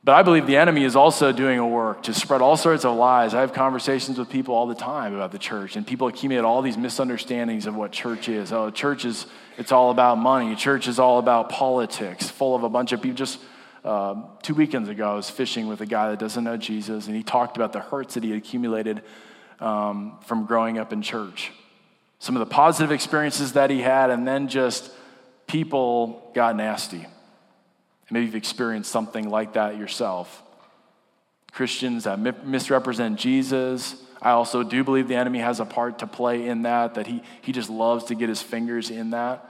But 0.05 0.15
I 0.15 0.23
believe 0.23 0.47
the 0.47 0.55
enemy 0.55 0.85
is 0.85 0.95
also 0.95 1.33
doing 1.33 1.59
a 1.59 1.67
work 1.67 2.03
to 2.03 2.13
spread 2.13 2.41
all 2.41 2.55
sorts 2.55 2.85
of 2.85 2.95
lies. 2.95 3.33
I 3.33 3.41
have 3.41 3.51
conversations 3.51 4.17
with 4.17 4.29
people 4.29 4.55
all 4.55 4.67
the 4.67 4.73
time 4.73 5.13
about 5.13 5.33
the 5.33 5.37
church, 5.37 5.75
and 5.75 5.85
people 5.85 6.07
accumulate 6.07 6.45
all 6.45 6.61
these 6.61 6.77
misunderstandings 6.77 7.65
of 7.65 7.75
what 7.75 7.91
church 7.91 8.29
is. 8.29 8.53
Oh, 8.53 8.71
church 8.71 9.03
is, 9.03 9.25
it's 9.57 9.73
all 9.73 9.91
about 9.91 10.17
money. 10.17 10.55
Church 10.55 10.87
is 10.87 10.97
all 10.97 11.19
about 11.19 11.49
politics, 11.49 12.29
full 12.29 12.55
of 12.55 12.63
a 12.63 12.69
bunch 12.69 12.93
of 12.93 13.01
people 13.01 13.17
just 13.17 13.37
uh, 13.85 14.15
two 14.41 14.55
weekends 14.55 14.89
ago, 14.89 15.11
I 15.11 15.13
was 15.13 15.29
fishing 15.29 15.67
with 15.67 15.79
a 15.79 15.85
guy 15.85 16.09
that 16.09 16.19
doesn't 16.19 16.43
know 16.43 16.57
Jesus, 16.57 17.05
and 17.05 17.15
he 17.15 17.21
talked 17.21 17.55
about 17.55 17.71
the 17.71 17.79
hurts 17.79 18.15
that 18.15 18.23
he 18.23 18.33
accumulated 18.33 19.03
um, 19.59 20.17
from 20.25 20.45
growing 20.45 20.79
up 20.79 20.91
in 20.91 21.03
church. 21.03 21.51
Some 22.17 22.35
of 22.35 22.39
the 22.39 22.51
positive 22.51 22.91
experiences 22.91 23.53
that 23.53 23.69
he 23.69 23.81
had, 23.81 24.09
and 24.09 24.27
then 24.27 24.47
just 24.47 24.91
people 25.45 26.31
got 26.33 26.55
nasty. 26.55 27.05
Maybe 28.09 28.25
you've 28.25 28.35
experienced 28.35 28.91
something 28.91 29.29
like 29.29 29.53
that 29.53 29.77
yourself. 29.77 30.41
Christians 31.51 32.05
that 32.05 32.19
misrepresent 32.43 33.19
Jesus. 33.19 33.95
I 34.21 34.31
also 34.31 34.63
do 34.63 34.83
believe 34.83 35.07
the 35.07 35.15
enemy 35.15 35.39
has 35.39 35.59
a 35.59 35.65
part 35.65 35.99
to 35.99 36.07
play 36.07 36.47
in 36.47 36.63
that, 36.63 36.95
that 36.95 37.05
he, 37.05 37.21
he 37.41 37.51
just 37.51 37.69
loves 37.69 38.05
to 38.05 38.15
get 38.15 38.29
his 38.29 38.41
fingers 38.41 38.89
in 38.89 39.11
that 39.11 39.47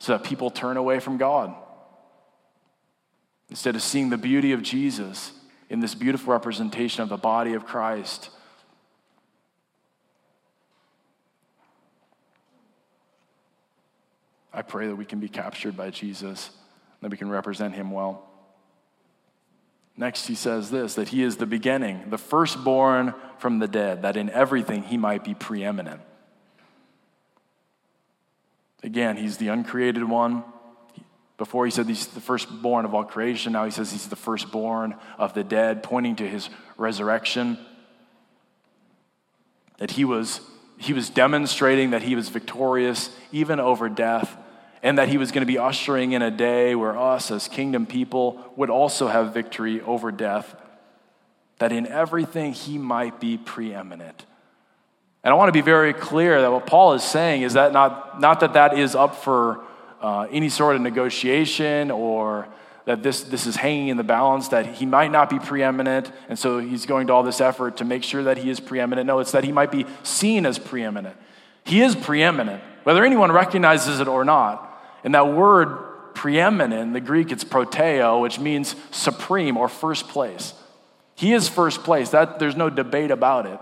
so 0.00 0.12
that 0.12 0.24
people 0.24 0.50
turn 0.50 0.76
away 0.76 0.98
from 0.98 1.16
God. 1.16 1.54
Instead 3.50 3.76
of 3.76 3.82
seeing 3.82 4.10
the 4.10 4.18
beauty 4.18 4.52
of 4.52 4.62
Jesus 4.62 5.32
in 5.68 5.80
this 5.80 5.94
beautiful 5.94 6.32
representation 6.32 7.02
of 7.02 7.08
the 7.08 7.16
body 7.16 7.54
of 7.54 7.64
Christ, 7.64 8.30
I 14.52 14.62
pray 14.62 14.86
that 14.86 14.96
we 14.96 15.04
can 15.04 15.18
be 15.18 15.28
captured 15.28 15.76
by 15.76 15.90
Jesus, 15.90 16.50
that 17.00 17.10
we 17.10 17.16
can 17.16 17.28
represent 17.28 17.74
him 17.74 17.90
well. 17.90 18.28
Next, 19.96 20.26
he 20.26 20.34
says 20.34 20.70
this 20.70 20.94
that 20.94 21.08
he 21.08 21.22
is 21.22 21.36
the 21.36 21.46
beginning, 21.46 22.10
the 22.10 22.18
firstborn 22.18 23.14
from 23.38 23.58
the 23.58 23.68
dead, 23.68 24.02
that 24.02 24.16
in 24.16 24.30
everything 24.30 24.84
he 24.84 24.96
might 24.96 25.24
be 25.24 25.34
preeminent. 25.34 26.00
Again, 28.82 29.16
he's 29.16 29.38
the 29.38 29.48
uncreated 29.48 30.04
one. 30.04 30.44
Before 31.36 31.64
he 31.64 31.70
said 31.70 31.86
he's 31.86 32.06
the 32.06 32.20
firstborn 32.20 32.84
of 32.84 32.94
all 32.94 33.04
creation, 33.04 33.52
now 33.52 33.64
he 33.64 33.70
says 33.70 33.90
he's 33.90 34.08
the 34.08 34.16
firstborn 34.16 34.94
of 35.18 35.34
the 35.34 35.42
dead, 35.42 35.82
pointing 35.82 36.16
to 36.16 36.28
his 36.28 36.48
resurrection. 36.76 37.58
That 39.78 39.90
he 39.90 40.04
was, 40.04 40.40
he 40.78 40.92
was 40.92 41.10
demonstrating 41.10 41.90
that 41.90 42.02
he 42.02 42.14
was 42.14 42.28
victorious 42.28 43.10
even 43.32 43.58
over 43.58 43.88
death, 43.88 44.36
and 44.80 44.98
that 44.98 45.08
he 45.08 45.18
was 45.18 45.32
going 45.32 45.42
to 45.42 45.46
be 45.46 45.58
ushering 45.58 46.12
in 46.12 46.22
a 46.22 46.30
day 46.30 46.76
where 46.76 46.96
us 46.96 47.32
as 47.32 47.48
kingdom 47.48 47.86
people 47.86 48.52
would 48.54 48.70
also 48.70 49.08
have 49.08 49.34
victory 49.34 49.80
over 49.80 50.12
death, 50.12 50.54
that 51.58 51.72
in 51.72 51.86
everything 51.88 52.52
he 52.52 52.78
might 52.78 53.18
be 53.18 53.38
preeminent. 53.38 54.24
And 55.24 55.32
I 55.32 55.36
want 55.36 55.48
to 55.48 55.52
be 55.52 55.62
very 55.62 55.94
clear 55.94 56.40
that 56.42 56.52
what 56.52 56.66
Paul 56.66 56.92
is 56.92 57.02
saying 57.02 57.42
is 57.42 57.54
that 57.54 57.72
not, 57.72 58.20
not 58.20 58.40
that 58.40 58.52
that 58.52 58.78
is 58.78 58.94
up 58.94 59.16
for 59.16 59.64
uh, 60.04 60.28
any 60.30 60.50
sort 60.50 60.76
of 60.76 60.82
negotiation 60.82 61.90
or 61.90 62.46
that 62.84 63.02
this, 63.02 63.22
this 63.22 63.46
is 63.46 63.56
hanging 63.56 63.88
in 63.88 63.96
the 63.96 64.04
balance, 64.04 64.48
that 64.48 64.66
he 64.66 64.84
might 64.84 65.10
not 65.10 65.30
be 65.30 65.38
preeminent, 65.38 66.12
and 66.28 66.38
so 66.38 66.58
he's 66.58 66.84
going 66.84 67.06
to 67.06 67.12
all 67.14 67.22
this 67.22 67.40
effort 67.40 67.78
to 67.78 67.86
make 67.86 68.04
sure 68.04 68.24
that 68.24 68.36
he 68.36 68.50
is 68.50 68.60
preeminent. 68.60 69.06
No, 69.06 69.20
it's 69.20 69.32
that 69.32 69.44
he 69.44 69.52
might 69.52 69.72
be 69.72 69.86
seen 70.02 70.44
as 70.44 70.58
preeminent. 70.58 71.16
He 71.64 71.80
is 71.80 71.96
preeminent. 71.96 72.62
whether 72.82 73.02
anyone 73.02 73.32
recognizes 73.32 73.98
it 74.00 74.06
or 74.06 74.26
not. 74.26 74.78
And 75.04 75.14
that 75.14 75.32
word 75.32 76.14
preeminent, 76.14 76.82
in 76.82 76.92
the 76.92 77.00
Greek 77.00 77.32
it's 77.32 77.42
proteo, 77.42 78.20
which 78.20 78.38
means 78.38 78.76
supreme 78.90 79.56
or 79.56 79.70
first 79.70 80.08
place. 80.08 80.52
He 81.14 81.32
is 81.32 81.48
first 81.48 81.82
place. 81.82 82.10
That, 82.10 82.38
there's 82.38 82.56
no 82.56 82.68
debate 82.68 83.10
about 83.10 83.46
it. 83.46 83.58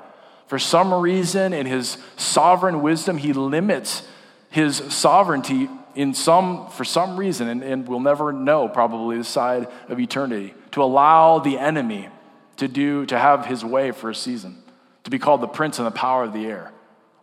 For 0.48 0.58
some 0.58 0.92
reason, 0.92 1.52
in 1.52 1.66
his 1.66 1.98
sovereign 2.16 2.82
wisdom, 2.82 3.16
he 3.18 3.32
limits 3.32 4.02
his 4.50 4.78
sovereignty 4.92 5.68
in 5.94 6.14
some, 6.14 6.68
for 6.70 6.84
some 6.84 7.16
reason, 7.16 7.48
and, 7.48 7.62
and 7.62 7.88
we'll 7.88 8.00
never 8.00 8.32
know 8.32 8.68
probably 8.68 9.18
the 9.18 9.24
side 9.24 9.68
of 9.88 10.00
eternity, 10.00 10.54
to 10.72 10.82
allow 10.82 11.38
the 11.38 11.58
enemy 11.58 12.08
to 12.56 12.68
do, 12.68 13.06
to 13.06 13.18
have 13.18 13.46
his 13.46 13.64
way 13.64 13.90
for 13.90 14.10
a 14.10 14.14
season, 14.14 14.62
to 15.04 15.10
be 15.10 15.18
called 15.18 15.40
the 15.40 15.48
prince 15.48 15.78
and 15.78 15.86
the 15.86 15.90
power 15.90 16.24
of 16.24 16.32
the 16.32 16.46
air. 16.46 16.72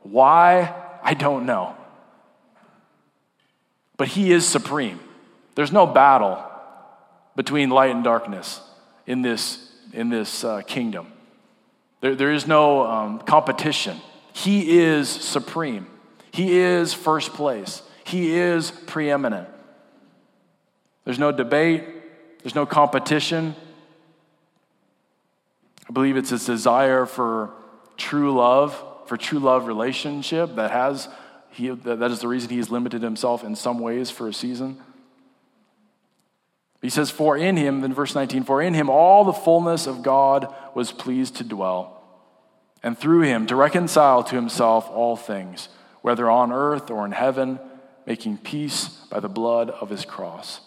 Why? 0.04 0.74
I 1.04 1.14
don't 1.14 1.46
know. 1.46 1.76
But 3.98 4.10
he 4.10 4.32
is 4.32 4.48
supreme. 4.48 5.00
There's 5.56 5.72
no 5.72 5.86
battle 5.86 6.44
between 7.36 7.70
light 7.70 7.92
and 7.92 8.04
darkness 8.04 8.62
in 9.06 9.22
this, 9.22 9.72
in 9.94 10.10
this 10.10 10.44
uh, 10.44 10.62
kingdom. 10.62 11.12
There, 12.02 12.16
there 12.16 12.32
is 12.32 12.48
no 12.48 12.86
um, 12.86 13.20
competition. 13.20 13.98
He 14.34 14.80
is 14.80 15.10
supreme. 15.10 15.88
He 16.32 16.58
is 16.58 16.94
first 16.94 17.34
place. 17.34 17.82
He 18.10 18.36
is 18.36 18.72
preeminent. 18.72 19.48
There's 21.06 21.20
no 21.20 21.32
debate, 21.32 21.84
there's 22.42 22.56
no 22.56 22.66
competition. 22.66 23.54
I 25.88 25.94
believe 25.94 26.18
it's 26.18 26.32
his 26.32 26.44
desire 26.44 27.06
for 27.06 27.52
true 27.98 28.34
love, 28.34 28.84
for 29.06 29.16
true 29.16 29.38
love 29.38 29.68
relationship 29.68 30.56
that 30.56 30.72
has 30.72 31.08
he, 31.52 31.70
that 31.70 32.10
is 32.10 32.20
the 32.20 32.28
reason 32.28 32.50
he 32.50 32.58
has 32.58 32.72
limited 32.72 33.04
himself 33.04 33.44
in 33.44 33.56
some 33.56 33.78
ways 33.78 34.10
for 34.10 34.28
a 34.28 34.34
season. 34.34 34.80
He 36.82 36.90
says, 36.90 37.12
For 37.12 37.38
in 37.38 37.58
him, 37.58 37.84
in 37.84 37.94
verse 37.94 38.16
19, 38.16 38.44
for 38.44 38.60
in 38.60 38.74
him 38.74 38.90
all 38.90 39.24
the 39.24 39.34
fullness 39.34 39.86
of 39.86 40.02
God 40.02 40.52
was 40.74 40.92
pleased 40.92 41.36
to 41.36 41.44
dwell, 41.44 42.02
and 42.82 42.98
through 42.98 43.22
him 43.22 43.46
to 43.48 43.56
reconcile 43.56 44.24
to 44.24 44.36
himself 44.36 44.90
all 44.90 45.16
things, 45.16 45.70
whether 46.02 46.28
on 46.28 46.52
earth 46.52 46.90
or 46.90 47.06
in 47.06 47.12
heaven, 47.12 47.60
making 48.06 48.38
peace 48.38 48.88
by 49.10 49.20
the 49.20 49.30
blood 49.30 49.70
of 49.70 49.90
his 49.90 50.06
cross. 50.06 50.62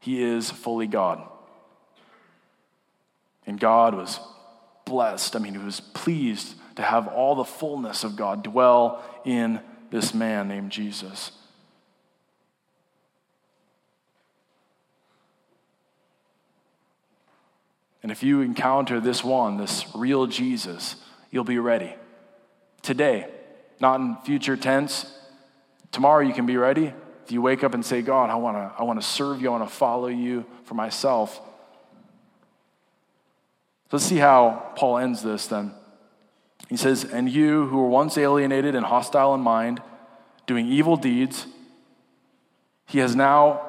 He 0.00 0.22
is 0.22 0.50
fully 0.50 0.86
God. 0.86 1.22
And 3.46 3.58
God 3.58 3.94
was 3.94 4.20
blessed. 4.84 5.36
I 5.36 5.38
mean, 5.38 5.54
he 5.54 5.64
was 5.64 5.80
pleased 5.80 6.54
to 6.76 6.82
have 6.82 7.08
all 7.08 7.34
the 7.34 7.44
fullness 7.44 8.04
of 8.04 8.16
God 8.16 8.42
dwell 8.42 9.02
in 9.24 9.60
this 9.90 10.14
man 10.14 10.48
named 10.48 10.70
Jesus. 10.70 11.32
And 18.02 18.12
if 18.12 18.22
you 18.22 18.40
encounter 18.40 19.00
this 19.00 19.24
one, 19.24 19.56
this 19.56 19.84
real 19.94 20.26
Jesus, 20.26 20.96
you'll 21.30 21.44
be 21.44 21.58
ready. 21.58 21.94
Today, 22.80 23.28
not 23.80 24.00
in 24.00 24.16
future 24.24 24.56
tense. 24.56 25.14
Tomorrow 25.92 26.20
you 26.20 26.32
can 26.32 26.46
be 26.46 26.56
ready. 26.56 26.92
If 27.24 27.32
you 27.32 27.42
wake 27.42 27.62
up 27.62 27.74
and 27.74 27.84
say, 27.84 28.02
God, 28.02 28.30
I 28.30 28.36
want 28.36 28.56
to 28.56 28.72
I 28.78 28.84
wanna 28.84 29.02
serve 29.02 29.40
you, 29.40 29.48
I 29.48 29.58
want 29.58 29.68
to 29.68 29.74
follow 29.74 30.08
you 30.08 30.46
for 30.64 30.74
myself. 30.74 31.40
Let's 33.90 34.04
see 34.04 34.16
how 34.16 34.72
Paul 34.76 34.98
ends 34.98 35.22
this 35.22 35.46
then. 35.46 35.72
He 36.68 36.76
says, 36.76 37.04
And 37.04 37.28
you 37.28 37.66
who 37.66 37.78
were 37.78 37.88
once 37.88 38.18
alienated 38.18 38.74
and 38.74 38.84
hostile 38.84 39.34
in 39.34 39.40
mind, 39.40 39.82
doing 40.46 40.66
evil 40.66 40.96
deeds, 40.96 41.46
he 42.86 42.98
has 42.98 43.16
now 43.16 43.68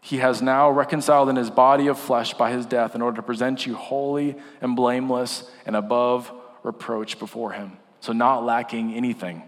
he 0.00 0.18
has 0.18 0.40
now 0.40 0.70
reconciled 0.70 1.28
in 1.28 1.36
his 1.36 1.50
body 1.50 1.88
of 1.88 1.98
flesh 1.98 2.32
by 2.34 2.52
his 2.52 2.64
death 2.66 2.94
in 2.94 3.02
order 3.02 3.16
to 3.16 3.22
present 3.22 3.66
you 3.66 3.74
holy 3.74 4.36
and 4.60 4.76
blameless 4.76 5.50
and 5.66 5.74
above 5.74 6.32
reproach 6.62 7.18
before 7.18 7.52
him. 7.52 7.76
So, 8.00 8.12
not 8.12 8.44
lacking 8.44 8.94
anything. 8.94 9.42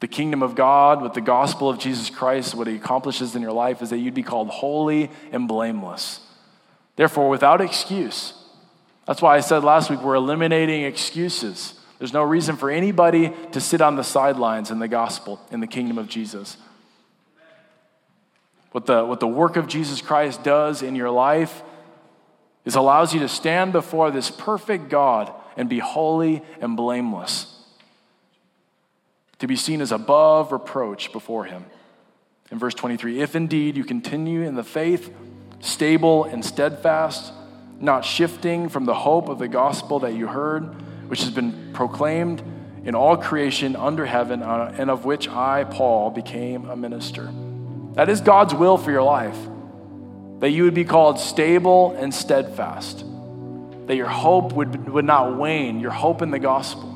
The 0.00 0.08
kingdom 0.08 0.42
of 0.42 0.54
God, 0.54 1.00
with 1.00 1.14
the 1.14 1.20
gospel 1.20 1.70
of 1.70 1.78
Jesus 1.78 2.10
Christ, 2.10 2.54
what 2.54 2.66
he 2.66 2.76
accomplishes 2.76 3.34
in 3.34 3.42
your 3.42 3.52
life 3.52 3.80
is 3.80 3.90
that 3.90 3.98
you'd 3.98 4.14
be 4.14 4.22
called 4.22 4.48
holy 4.48 5.10
and 5.32 5.48
blameless. 5.48 6.20
Therefore, 6.96 7.28
without 7.28 7.60
excuse. 7.60 8.34
That's 9.06 9.22
why 9.22 9.36
I 9.36 9.40
said 9.40 9.64
last 9.64 9.88
week 9.88 10.02
we're 10.02 10.16
eliminating 10.16 10.84
excuses. 10.84 11.74
There's 11.98 12.12
no 12.12 12.22
reason 12.22 12.56
for 12.56 12.70
anybody 12.70 13.32
to 13.52 13.60
sit 13.60 13.80
on 13.80 13.96
the 13.96 14.04
sidelines 14.04 14.70
in 14.70 14.80
the 14.80 14.88
gospel, 14.88 15.40
in 15.50 15.60
the 15.60 15.66
kingdom 15.66 15.96
of 15.96 16.08
Jesus. 16.08 16.58
What 18.72 18.84
the, 18.84 19.04
what 19.04 19.20
the 19.20 19.26
work 19.26 19.56
of 19.56 19.68
Jesus 19.68 20.02
Christ 20.02 20.42
does 20.42 20.82
in 20.82 20.94
your 20.94 21.10
life 21.10 21.62
is 22.66 22.74
allows 22.74 23.14
you 23.14 23.20
to 23.20 23.28
stand 23.28 23.72
before 23.72 24.10
this 24.10 24.30
perfect 24.30 24.90
God 24.90 25.32
and 25.56 25.70
be 25.70 25.78
holy 25.78 26.42
and 26.60 26.76
blameless, 26.76 27.55
to 29.38 29.46
be 29.46 29.56
seen 29.56 29.80
as 29.80 29.92
above 29.92 30.52
reproach 30.52 31.12
before 31.12 31.44
Him. 31.44 31.64
In 32.50 32.58
verse 32.58 32.74
23, 32.74 33.20
if 33.20 33.34
indeed 33.34 33.76
you 33.76 33.84
continue 33.84 34.42
in 34.42 34.54
the 34.54 34.64
faith, 34.64 35.12
stable 35.60 36.24
and 36.24 36.44
steadfast, 36.44 37.32
not 37.80 38.04
shifting 38.04 38.68
from 38.68 38.84
the 38.84 38.94
hope 38.94 39.28
of 39.28 39.38
the 39.38 39.48
gospel 39.48 40.00
that 40.00 40.14
you 40.14 40.26
heard, 40.26 40.62
which 41.08 41.20
has 41.22 41.30
been 41.30 41.72
proclaimed 41.72 42.42
in 42.84 42.94
all 42.94 43.16
creation 43.16 43.74
under 43.74 44.06
heaven, 44.06 44.42
uh, 44.42 44.74
and 44.78 44.90
of 44.90 45.04
which 45.04 45.28
I, 45.28 45.64
Paul, 45.64 46.10
became 46.10 46.70
a 46.70 46.76
minister. 46.76 47.30
That 47.94 48.08
is 48.08 48.20
God's 48.20 48.54
will 48.54 48.78
for 48.78 48.90
your 48.90 49.02
life. 49.02 49.36
That 50.40 50.50
you 50.50 50.64
would 50.64 50.74
be 50.74 50.84
called 50.84 51.18
stable 51.18 51.96
and 51.98 52.14
steadfast. 52.14 53.04
That 53.86 53.96
your 53.96 54.08
hope 54.08 54.52
would, 54.52 54.88
would 54.88 55.04
not 55.04 55.36
wane, 55.36 55.80
your 55.80 55.90
hope 55.90 56.22
in 56.22 56.30
the 56.30 56.38
gospel. 56.38 56.92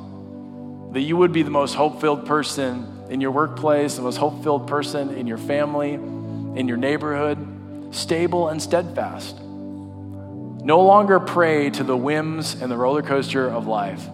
That 0.92 1.00
you 1.00 1.16
would 1.16 1.32
be 1.32 1.42
the 1.42 1.50
most 1.50 1.74
hope 1.74 2.00
filled 2.00 2.26
person 2.26 3.06
in 3.10 3.20
your 3.20 3.30
workplace, 3.30 3.96
the 3.96 4.02
most 4.02 4.16
hope 4.16 4.42
filled 4.42 4.66
person 4.66 5.10
in 5.10 5.26
your 5.26 5.38
family, 5.38 5.94
in 5.94 6.66
your 6.66 6.76
neighborhood, 6.76 7.94
stable 7.94 8.48
and 8.48 8.60
steadfast. 8.60 9.40
No 9.40 10.82
longer 10.82 11.20
prey 11.20 11.70
to 11.70 11.84
the 11.84 11.96
whims 11.96 12.60
and 12.60 12.70
the 12.70 12.76
roller 12.76 13.02
coaster 13.02 13.48
of 13.48 13.66
life, 13.66 14.04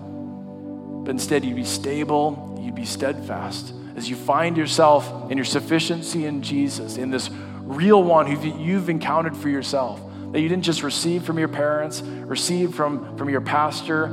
but 1.04 1.10
instead 1.10 1.44
you'd 1.44 1.56
be 1.56 1.64
stable, 1.64 2.60
you'd 2.62 2.74
be 2.74 2.84
steadfast 2.84 3.72
as 3.96 4.10
you 4.10 4.14
find 4.14 4.56
yourself 4.56 5.30
in 5.30 5.38
your 5.38 5.44
sufficiency 5.44 6.26
in 6.26 6.42
Jesus, 6.42 6.98
in 6.98 7.10
this 7.10 7.30
real 7.62 8.02
one 8.02 8.26
who 8.26 8.62
you've 8.62 8.90
encountered 8.90 9.36
for 9.36 9.48
yourself, 9.48 10.00
that 10.32 10.40
you 10.40 10.48
didn't 10.48 10.64
just 10.64 10.82
receive 10.82 11.24
from 11.24 11.38
your 11.38 11.48
parents, 11.48 12.02
receive 12.02 12.74
from, 12.74 13.16
from 13.16 13.30
your 13.30 13.40
pastor 13.40 14.06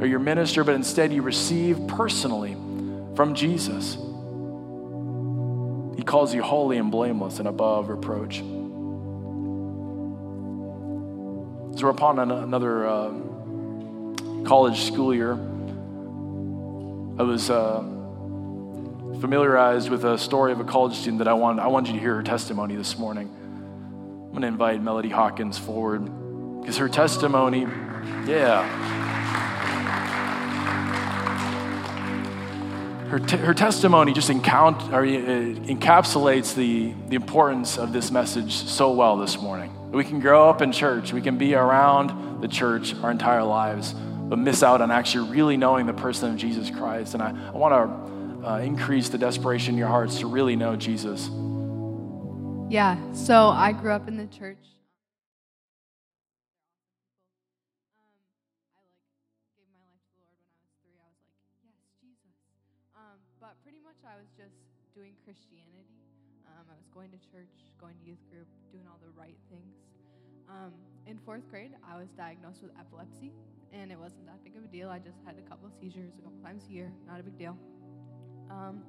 or 0.00 0.06
your 0.06 0.18
minister, 0.18 0.64
but 0.64 0.74
instead 0.74 1.12
you 1.12 1.22
receive 1.22 1.86
personally 1.88 2.54
from 3.14 3.34
Jesus. 3.34 3.94
He 5.96 6.02
calls 6.04 6.34
you 6.34 6.42
holy 6.42 6.78
and 6.78 6.90
blameless 6.90 7.38
and 7.38 7.48
above 7.48 7.88
reproach. 7.88 8.38
So 11.76 11.84
we're 11.84 11.90
upon 11.90 12.18
another 12.18 12.86
uh, 12.86 13.12
college 14.44 14.80
school 14.80 15.14
year, 15.14 15.32
I 17.18 17.22
was. 17.22 17.50
Uh, 17.50 17.94
familiarized 19.20 19.90
with 19.90 20.04
a 20.04 20.16
story 20.16 20.52
of 20.52 20.60
a 20.60 20.64
college 20.64 20.94
student 20.94 21.18
that 21.18 21.28
I 21.28 21.32
wanted, 21.32 21.62
I 21.62 21.66
wanted 21.66 21.88
you 21.88 21.94
to 21.94 22.00
hear 22.00 22.14
her 22.14 22.22
testimony 22.22 22.76
this 22.76 22.96
morning. 22.98 23.28
I'm 23.28 24.30
going 24.30 24.42
to 24.42 24.48
invite 24.48 24.82
Melody 24.82 25.08
Hawkins 25.08 25.58
forward 25.58 26.04
because 26.60 26.76
her 26.76 26.88
testimony, 26.88 27.62
yeah. 28.26 29.07
Her, 33.08 33.18
t- 33.18 33.36
her 33.38 33.54
testimony 33.54 34.12
just 34.12 34.28
encount- 34.28 34.82
uh, 34.92 35.00
encapsulates 35.00 36.54
the, 36.54 36.92
the 37.08 37.16
importance 37.16 37.78
of 37.78 37.92
this 37.92 38.10
message 38.10 38.52
so 38.52 38.92
well 38.92 39.16
this 39.16 39.40
morning. 39.40 39.72
We 39.90 40.04
can 40.04 40.20
grow 40.20 40.48
up 40.50 40.60
in 40.60 40.72
church, 40.72 41.14
we 41.14 41.22
can 41.22 41.38
be 41.38 41.54
around 41.54 42.42
the 42.42 42.48
church 42.48 42.94
our 42.96 43.10
entire 43.10 43.42
lives, 43.42 43.94
but 43.94 44.38
miss 44.38 44.62
out 44.62 44.82
on 44.82 44.90
actually 44.90 45.30
really 45.30 45.56
knowing 45.56 45.86
the 45.86 45.94
person 45.94 46.32
of 46.32 46.36
Jesus 46.36 46.68
Christ. 46.68 47.14
And 47.14 47.22
I, 47.22 47.30
I 47.30 47.56
want 47.56 47.72
to 47.72 48.46
uh, 48.46 48.58
increase 48.58 49.08
the 49.08 49.18
desperation 49.18 49.74
in 49.74 49.78
your 49.78 49.88
hearts 49.88 50.18
to 50.20 50.26
really 50.26 50.56
know 50.56 50.76
Jesus? 50.76 51.30
Yeah, 52.70 52.98
so 53.12 53.48
I 53.48 53.72
grew 53.72 53.92
up 53.92 54.08
in 54.08 54.16
the 54.16 54.26
church. 54.26 54.58
Fourth 71.28 71.50
grade, 71.50 71.72
I 71.86 71.94
was 71.98 72.08
diagnosed 72.16 72.62
with 72.62 72.70
epilepsy, 72.80 73.34
and 73.70 73.92
it 73.92 73.98
wasn't 73.98 74.24
that 74.24 74.42
big 74.42 74.56
of 74.56 74.64
a 74.64 74.66
deal. 74.66 74.88
I 74.88 74.98
just 74.98 75.18
had 75.26 75.36
a 75.36 75.42
couple 75.46 75.66
of 75.66 75.74
seizures 75.78 76.14
a 76.18 76.22
couple 76.22 76.38
times 76.42 76.64
a 76.70 76.72
year, 76.72 76.90
not 77.06 77.20
a 77.20 77.22
big 77.22 77.36
deal. 77.36 77.54
Um, 78.50 78.82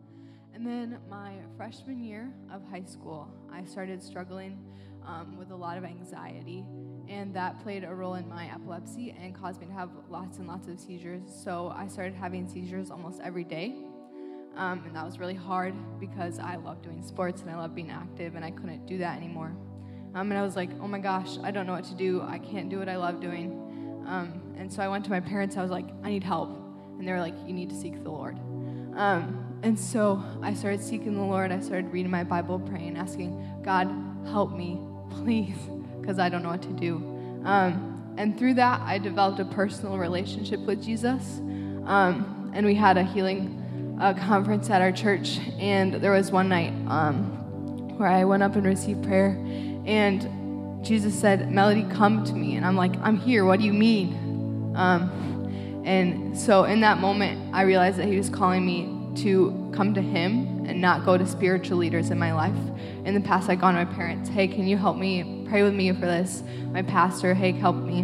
and 0.53 0.65
then 0.65 0.99
my 1.09 1.33
freshman 1.57 2.01
year 2.01 2.31
of 2.49 2.61
high 2.71 2.85
school, 2.85 3.27
I 3.51 3.65
started 3.65 4.01
struggling 4.01 4.57
um, 5.05 5.35
with 5.37 5.51
a 5.51 5.55
lot 5.55 5.77
of 5.77 5.83
anxiety, 5.83 6.63
and 7.09 7.35
that 7.35 7.61
played 7.61 7.83
a 7.83 7.93
role 7.93 8.13
in 8.13 8.29
my 8.29 8.49
epilepsy 8.49 9.13
and 9.21 9.35
caused 9.35 9.59
me 9.59 9.67
to 9.67 9.73
have 9.73 9.89
lots 10.09 10.37
and 10.37 10.47
lots 10.47 10.69
of 10.69 10.79
seizures. 10.79 11.23
So 11.43 11.73
I 11.75 11.87
started 11.87 12.15
having 12.15 12.47
seizures 12.47 12.89
almost 12.89 13.19
every 13.19 13.43
day. 13.43 13.75
Um, 14.55 14.81
and 14.85 14.95
that 14.95 15.05
was 15.05 15.19
really 15.19 15.35
hard 15.35 15.73
because 15.99 16.39
I 16.39 16.55
love 16.55 16.81
doing 16.81 17.03
sports 17.03 17.41
and 17.41 17.51
I 17.51 17.57
love 17.57 17.75
being 17.75 17.91
active, 17.91 18.35
and 18.35 18.45
I 18.45 18.51
couldn't 18.51 18.85
do 18.85 18.97
that 18.99 19.17
anymore. 19.17 19.53
Um, 20.15 20.31
and 20.31 20.39
I 20.39 20.41
was 20.41 20.55
like, 20.55 20.69
oh 20.81 20.87
my 20.87 20.99
gosh, 20.99 21.37
I 21.43 21.51
don't 21.51 21.67
know 21.67 21.73
what 21.73 21.85
to 21.85 21.95
do. 21.95 22.21
I 22.21 22.39
can't 22.39 22.69
do 22.69 22.79
what 22.79 22.89
I 22.89 22.97
love 22.97 23.19
doing. 23.21 23.51
Um, 24.07 24.41
and 24.57 24.71
so 24.71 24.81
I 24.81 24.87
went 24.87 25.05
to 25.05 25.11
my 25.11 25.19
parents. 25.19 25.55
I 25.55 25.61
was 25.61 25.71
like, 25.71 25.85
I 26.03 26.09
need 26.09 26.23
help. 26.23 26.49
And 26.97 27.07
they 27.07 27.11
were 27.11 27.19
like, 27.19 27.35
you 27.45 27.53
need 27.53 27.69
to 27.69 27.75
seek 27.75 28.03
the 28.03 28.09
Lord. 28.09 28.37
Um, 28.95 29.59
and 29.61 29.77
so 29.77 30.23
I 30.41 30.53
started 30.53 30.81
seeking 30.81 31.15
the 31.15 31.21
Lord. 31.21 31.51
I 31.51 31.59
started 31.59 31.91
reading 31.91 32.11
my 32.11 32.23
Bible, 32.23 32.59
praying, 32.59 32.97
asking, 32.97 33.61
God, 33.63 33.87
help 34.25 34.51
me, 34.51 34.79
please, 35.11 35.57
because 35.99 36.19
I 36.19 36.29
don't 36.29 36.43
know 36.43 36.49
what 36.49 36.61
to 36.63 36.73
do. 36.73 36.95
Um, 37.45 38.13
and 38.17 38.37
through 38.37 38.55
that, 38.55 38.81
I 38.81 38.97
developed 38.97 39.39
a 39.39 39.45
personal 39.45 39.97
relationship 39.97 40.59
with 40.61 40.83
Jesus. 40.83 41.39
Um, 41.85 42.51
and 42.53 42.65
we 42.65 42.75
had 42.75 42.97
a 42.97 43.03
healing 43.03 43.97
uh, 44.01 44.13
conference 44.13 44.69
at 44.69 44.81
our 44.81 44.91
church. 44.91 45.39
And 45.59 45.95
there 45.95 46.11
was 46.11 46.31
one 46.31 46.49
night 46.49 46.73
um, 46.87 47.97
where 47.97 48.09
I 48.09 48.25
went 48.25 48.43
up 48.43 48.55
and 48.55 48.65
received 48.65 49.03
prayer. 49.03 49.37
And 49.89 50.85
Jesus 50.85 51.19
said, 51.19 51.51
Melody, 51.51 51.83
come 51.91 52.23
to 52.25 52.33
me. 52.33 52.55
And 52.55 52.63
I'm 52.63 52.75
like, 52.75 52.95
I'm 53.01 53.17
here. 53.17 53.43
What 53.43 53.59
do 53.59 53.65
you 53.65 53.73
mean? 53.73 54.75
Um, 54.75 55.81
and 55.83 56.37
so 56.37 56.65
in 56.65 56.81
that 56.81 56.99
moment, 56.99 57.55
I 57.55 57.63
realized 57.63 57.97
that 57.97 58.07
He 58.07 58.15
was 58.15 58.29
calling 58.29 58.63
me 58.63 58.95
to 59.23 59.71
come 59.73 59.95
to 59.95 60.01
Him 60.01 60.65
and 60.67 60.79
not 60.79 61.05
go 61.05 61.17
to 61.17 61.25
spiritual 61.25 61.79
leaders 61.79 62.11
in 62.11 62.19
my 62.19 62.33
life. 62.33 62.55
In 63.03 63.15
the 63.15 63.19
past, 63.19 63.49
I'd 63.49 63.59
gone 63.59 63.73
to 63.73 63.83
my 63.83 63.91
parents, 63.91 64.29
hey, 64.29 64.47
can 64.47 64.67
you 64.67 64.77
help 64.77 64.95
me? 64.95 65.43
Pray 65.49 65.63
with 65.63 65.73
me 65.73 65.91
for 65.91 66.05
this. 66.05 66.43
My 66.71 66.83
pastor, 66.83 67.33
hey, 67.33 67.51
help 67.51 67.77
me. 67.77 68.01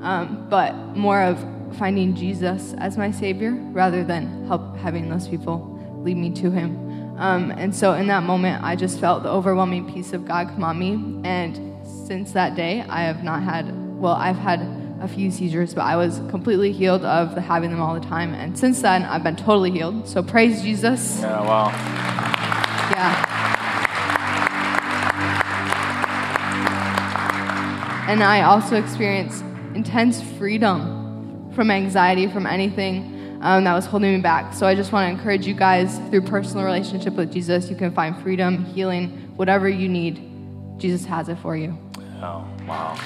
Um, 0.00 0.46
but 0.48 0.72
more 0.96 1.20
of 1.20 1.38
finding 1.76 2.14
Jesus 2.14 2.72
as 2.78 2.96
my 2.96 3.10
Savior 3.10 3.52
rather 3.52 4.02
than 4.04 4.46
help 4.46 4.74
having 4.78 5.10
those 5.10 5.28
people 5.28 6.00
lead 6.02 6.16
me 6.16 6.30
to 6.30 6.50
Him. 6.50 6.85
Um, 7.18 7.50
and 7.50 7.74
so 7.74 7.94
in 7.94 8.08
that 8.08 8.22
moment, 8.22 8.62
I 8.62 8.76
just 8.76 9.00
felt 9.00 9.22
the 9.22 9.30
overwhelming 9.30 9.90
peace 9.92 10.12
of 10.12 10.26
God 10.26 10.48
come 10.48 10.62
on 10.64 10.78
me. 10.78 10.92
And 11.24 11.86
since 12.06 12.32
that 12.32 12.54
day, 12.54 12.84
I 12.88 13.02
have 13.02 13.24
not 13.24 13.42
had, 13.42 13.72
well, 13.98 14.12
I've 14.14 14.36
had 14.36 14.60
a 15.00 15.08
few 15.08 15.30
seizures, 15.30 15.74
but 15.74 15.82
I 15.82 15.96
was 15.96 16.18
completely 16.28 16.72
healed 16.72 17.04
of 17.04 17.34
the 17.34 17.40
having 17.40 17.70
them 17.70 17.80
all 17.80 17.94
the 17.94 18.06
time. 18.06 18.34
And 18.34 18.58
since 18.58 18.82
then, 18.82 19.04
I've 19.04 19.22
been 19.22 19.36
totally 19.36 19.70
healed. 19.70 20.06
So 20.06 20.22
praise 20.22 20.60
Jesus. 20.60 21.20
Yeah, 21.20 21.40
wow. 21.40 21.68
Yeah. 22.90 23.32
And 28.08 28.22
I 28.22 28.42
also 28.42 28.76
experienced 28.76 29.42
intense 29.74 30.22
freedom 30.22 31.50
from 31.54 31.70
anxiety, 31.70 32.26
from 32.26 32.46
anything 32.46 33.15
um, 33.40 33.64
that 33.64 33.74
was 33.74 33.86
holding 33.86 34.14
me 34.14 34.20
back. 34.20 34.54
So 34.54 34.66
I 34.66 34.74
just 34.74 34.92
want 34.92 35.06
to 35.06 35.18
encourage 35.18 35.46
you 35.46 35.54
guys 35.54 35.98
through 36.10 36.22
personal 36.22 36.64
relationship 36.64 37.14
with 37.14 37.32
Jesus, 37.32 37.68
you 37.68 37.76
can 37.76 37.92
find 37.92 38.16
freedom, 38.22 38.64
healing, 38.64 39.32
whatever 39.36 39.68
you 39.68 39.88
need. 39.88 40.22
Jesus 40.78 41.04
has 41.06 41.28
it 41.28 41.38
for 41.38 41.56
you. 41.56 41.76
Oh, 42.22 42.48
wow. 42.66 42.96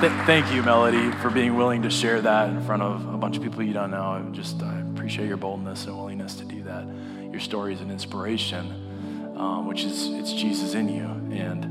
Th- 0.00 0.12
thank 0.26 0.52
you, 0.52 0.62
Melody, 0.62 1.10
for 1.20 1.28
being 1.28 1.56
willing 1.56 1.82
to 1.82 1.90
share 1.90 2.20
that 2.20 2.50
in 2.50 2.62
front 2.62 2.82
of 2.82 3.12
a 3.12 3.16
bunch 3.16 3.36
of 3.36 3.42
people 3.42 3.64
you 3.64 3.72
don't 3.72 3.90
know. 3.90 4.02
I 4.02 4.22
just 4.30 4.62
I 4.62 4.78
appreciate 4.94 5.26
your 5.26 5.36
boldness 5.36 5.86
and 5.86 5.96
willingness 5.96 6.36
to 6.36 6.44
do 6.44 6.62
that. 6.62 6.86
Your 7.32 7.40
story 7.40 7.74
is 7.74 7.80
an 7.80 7.90
inspiration, 7.90 9.34
um, 9.36 9.66
which 9.66 9.82
is 9.82 10.08
it's 10.10 10.32
Jesus 10.32 10.74
in 10.74 10.88
you, 10.88 11.04
and 11.36 11.64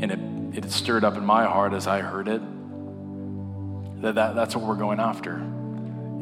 and 0.00 0.12
it 0.12 0.35
it 0.56 0.70
stirred 0.72 1.04
up 1.04 1.16
in 1.16 1.24
my 1.24 1.44
heart 1.44 1.72
as 1.74 1.86
I 1.86 2.00
heard 2.00 2.28
it. 2.28 2.40
That, 4.02 4.14
that 4.14 4.34
that's 4.34 4.56
what 4.56 4.64
we're 4.64 4.74
going 4.76 5.00
after, 5.00 5.42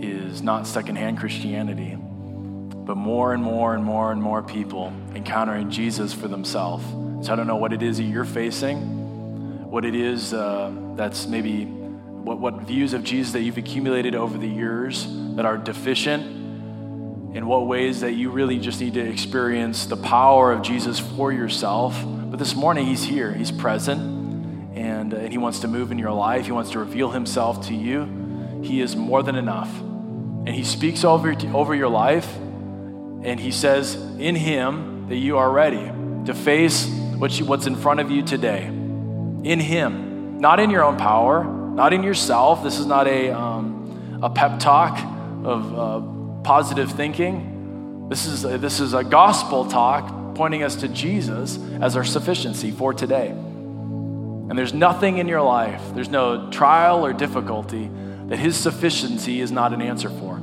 is 0.00 0.42
not 0.42 0.66
secondhand 0.66 1.18
Christianity, 1.18 1.96
but 1.96 2.96
more 2.96 3.32
and 3.32 3.42
more 3.42 3.74
and 3.74 3.84
more 3.84 4.12
and 4.12 4.20
more 4.20 4.42
people 4.42 4.92
encountering 5.14 5.70
Jesus 5.70 6.12
for 6.12 6.28
themselves. 6.28 6.84
So 7.26 7.32
I 7.32 7.36
don't 7.36 7.46
know 7.46 7.56
what 7.56 7.72
it 7.72 7.82
is 7.82 7.96
that 7.98 8.04
you're 8.04 8.24
facing, 8.24 9.70
what 9.70 9.84
it 9.84 9.94
is. 9.94 10.34
Uh, 10.34 10.72
that's 10.94 11.26
maybe 11.26 11.64
what, 11.64 12.38
what 12.38 12.62
views 12.62 12.92
of 12.92 13.04
Jesus 13.04 13.32
that 13.32 13.40
you've 13.40 13.58
accumulated 13.58 14.14
over 14.14 14.36
the 14.36 14.48
years 14.48 15.06
that 15.36 15.44
are 15.44 15.56
deficient, 15.56 16.24
in 17.36 17.46
what 17.46 17.66
ways 17.66 18.00
that 18.00 18.12
you 18.12 18.30
really 18.30 18.58
just 18.60 18.80
need 18.80 18.94
to 18.94 19.00
experience 19.00 19.86
the 19.86 19.96
power 19.96 20.52
of 20.52 20.62
Jesus 20.62 21.00
for 21.00 21.32
yourself. 21.32 22.00
But 22.04 22.38
this 22.38 22.54
morning, 22.54 22.86
He's 22.86 23.02
here, 23.02 23.32
He's 23.32 23.50
present, 23.50 24.23
and, 24.74 25.14
uh, 25.14 25.18
and 25.18 25.32
He 25.32 25.38
wants 25.38 25.60
to 25.60 25.68
move 25.68 25.92
in 25.92 25.98
your 25.98 26.12
life, 26.12 26.46
He 26.46 26.52
wants 26.52 26.70
to 26.72 26.78
reveal 26.78 27.10
Himself 27.10 27.66
to 27.68 27.74
you. 27.74 28.60
He 28.62 28.80
is 28.80 28.96
more 28.96 29.22
than 29.22 29.36
enough. 29.36 29.70
And 29.80 30.50
He 30.50 30.64
speaks 30.64 31.04
over, 31.04 31.34
over 31.54 31.74
your 31.74 31.88
life, 31.88 32.34
and 32.36 33.38
He 33.40 33.50
says 33.50 33.94
in 34.18 34.34
Him 34.34 35.08
that 35.08 35.16
you 35.16 35.38
are 35.38 35.50
ready 35.50 35.90
to 36.26 36.34
face 36.34 36.86
what 37.16 37.38
you, 37.38 37.44
what's 37.44 37.66
in 37.66 37.76
front 37.76 38.00
of 38.00 38.10
you 38.10 38.22
today. 38.22 38.64
In 38.64 39.60
Him 39.60 40.04
not 40.44 40.60
in 40.60 40.68
your 40.68 40.84
own 40.84 40.98
power, 40.98 41.42
not 41.42 41.94
in 41.94 42.02
yourself. 42.02 42.62
This 42.62 42.78
is 42.78 42.84
not 42.84 43.06
a, 43.06 43.30
um, 43.30 44.20
a 44.22 44.28
pep 44.28 44.58
talk 44.58 44.98
of 45.42 45.78
uh, 45.78 46.42
positive 46.42 46.92
thinking. 46.92 48.08
This 48.10 48.26
is, 48.26 48.42
this 48.42 48.78
is 48.78 48.92
a 48.92 49.02
gospel 49.02 49.64
talk 49.64 50.34
pointing 50.34 50.62
us 50.62 50.76
to 50.76 50.88
Jesus 50.88 51.58
as 51.80 51.96
our 51.96 52.04
sufficiency 52.04 52.70
for 52.70 52.92
today. 52.92 53.34
And 54.48 54.58
there's 54.58 54.74
nothing 54.74 55.18
in 55.18 55.26
your 55.26 55.40
life, 55.40 55.80
there's 55.94 56.10
no 56.10 56.50
trial 56.50 57.04
or 57.04 57.12
difficulty 57.12 57.90
that 58.26 58.38
His 58.38 58.56
sufficiency 58.56 59.40
is 59.40 59.50
not 59.50 59.72
an 59.72 59.80
answer 59.80 60.10
for. 60.10 60.36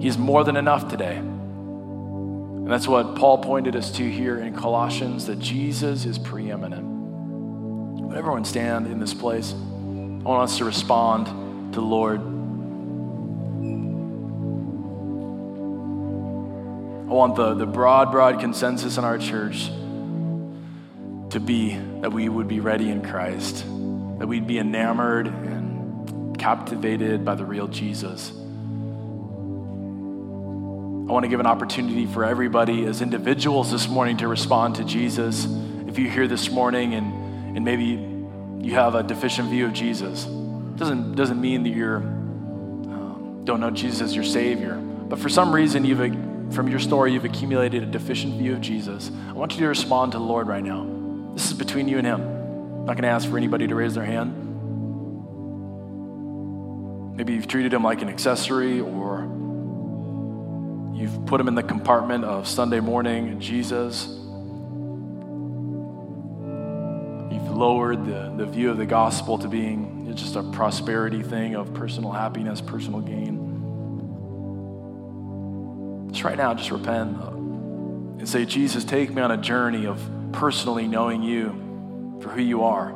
He's 0.00 0.16
more 0.16 0.44
than 0.44 0.56
enough 0.56 0.88
today. 0.88 1.16
And 1.16 2.68
that's 2.68 2.86
what 2.86 3.16
Paul 3.16 3.38
pointed 3.38 3.74
us 3.74 3.90
to 3.92 4.08
here 4.08 4.38
in 4.38 4.54
Colossians 4.54 5.26
that 5.26 5.38
Jesus 5.38 6.04
is 6.04 6.18
preeminent. 6.18 6.84
Would 8.02 8.16
everyone 8.16 8.44
stand 8.44 8.86
in 8.86 9.00
this 9.00 9.14
place? 9.14 9.52
I 9.52 9.56
want 9.56 10.44
us 10.44 10.58
to 10.58 10.64
respond 10.64 11.26
to 11.72 11.80
the 11.80 11.86
Lord. 11.86 12.20
I 17.08 17.12
want 17.12 17.36
the, 17.36 17.54
the 17.54 17.66
broad, 17.66 18.12
broad 18.12 18.38
consensus 18.38 18.98
in 18.98 19.04
our 19.04 19.18
church 19.18 19.70
to 21.30 21.40
be 21.40 21.76
that 22.00 22.12
we 22.12 22.28
would 22.28 22.48
be 22.48 22.60
ready 22.60 22.90
in 22.90 23.02
Christ, 23.02 23.64
that 24.18 24.26
we'd 24.26 24.46
be 24.46 24.58
enamored 24.58 25.26
and 25.26 26.38
captivated 26.38 27.24
by 27.24 27.34
the 27.34 27.44
real 27.44 27.68
Jesus. 27.68 28.30
I 31.08 31.12
want 31.12 31.24
to 31.24 31.28
give 31.28 31.40
an 31.40 31.46
opportunity 31.46 32.06
for 32.06 32.24
everybody 32.24 32.84
as 32.84 33.00
individuals 33.00 33.70
this 33.70 33.88
morning 33.88 34.18
to 34.18 34.28
respond 34.28 34.74
to 34.76 34.84
Jesus. 34.84 35.46
If 35.86 35.98
you're 35.98 36.10
here 36.10 36.28
this 36.28 36.50
morning 36.50 36.94
and 36.94 37.28
and 37.56 37.64
maybe 37.64 37.98
you 38.64 38.74
have 38.74 38.94
a 38.94 39.02
deficient 39.02 39.48
view 39.48 39.66
of 39.66 39.72
Jesus. 39.72 40.24
Doesn't 40.76 41.16
doesn't 41.16 41.40
mean 41.40 41.62
that 41.62 41.70
you're 41.70 41.96
um, 41.96 43.40
don't 43.44 43.60
know 43.60 43.70
Jesus 43.70 44.02
as 44.02 44.14
your 44.14 44.24
Savior, 44.24 44.74
but 44.76 45.18
for 45.18 45.28
some 45.28 45.52
reason 45.54 45.84
you've 45.84 46.54
from 46.54 46.68
your 46.68 46.78
story 46.78 47.12
you've 47.12 47.24
accumulated 47.24 47.82
a 47.82 47.86
deficient 47.86 48.34
view 48.34 48.52
of 48.52 48.60
Jesus. 48.60 49.10
I 49.28 49.32
want 49.32 49.54
you 49.54 49.60
to 49.60 49.68
respond 49.68 50.12
to 50.12 50.18
the 50.18 50.24
Lord 50.24 50.46
right 50.46 50.62
now. 50.62 50.97
This 51.38 51.52
is 51.52 51.56
between 51.56 51.86
you 51.86 51.98
and 51.98 52.06
Him. 52.06 52.20
I'm 52.20 52.84
not 52.84 52.94
going 52.94 53.04
to 53.04 53.10
ask 53.10 53.30
for 53.30 53.36
anybody 53.36 53.68
to 53.68 53.74
raise 53.76 53.94
their 53.94 54.04
hand. 54.04 54.34
Maybe 57.16 57.34
you've 57.34 57.46
treated 57.46 57.72
Him 57.72 57.84
like 57.84 58.02
an 58.02 58.08
accessory, 58.08 58.80
or 58.80 59.20
you've 60.96 61.26
put 61.26 61.40
Him 61.40 61.46
in 61.46 61.54
the 61.54 61.62
compartment 61.62 62.24
of 62.24 62.48
Sunday 62.48 62.80
morning 62.80 63.38
Jesus 63.38 64.06
You've 67.30 67.50
lowered 67.56 68.04
the, 68.04 68.34
the 68.36 68.46
view 68.46 68.72
of 68.72 68.76
the 68.76 68.86
gospel 68.86 69.38
to 69.38 69.46
being 69.46 70.12
just 70.16 70.34
a 70.34 70.42
prosperity 70.42 71.22
thing 71.22 71.54
of 71.54 71.72
personal 71.72 72.10
happiness, 72.10 72.60
personal 72.60 73.00
gain. 73.00 73.36
Just 76.10 76.24
right 76.24 76.36
now, 76.36 76.52
just 76.54 76.72
repent 76.72 77.16
and 77.16 78.28
say, 78.28 78.44
Jesus, 78.44 78.82
take 78.82 79.14
me 79.14 79.22
on 79.22 79.30
a 79.30 79.36
journey 79.36 79.86
of 79.86 80.17
personally 80.32 80.86
knowing 80.86 81.22
you 81.22 82.18
for 82.22 82.28
who 82.30 82.40
you 82.40 82.64
are. 82.64 82.90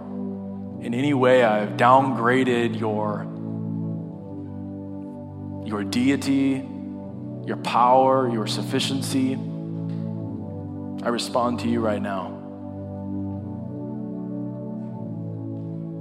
In 0.83 0.95
any 0.95 1.15
way, 1.15 1.45
I've 1.45 1.77
downgraded 1.77 2.79
your, 2.79 3.27
your 5.67 5.85
deity, 5.85 6.69
your 7.47 7.57
power, 7.59 8.29
your 8.29 8.47
sufficiency. 8.47 9.35
I 11.05 11.09
respond 11.09 11.61
to 11.61 11.69
you 11.69 11.81
right 11.81 12.03
now. 12.03 12.39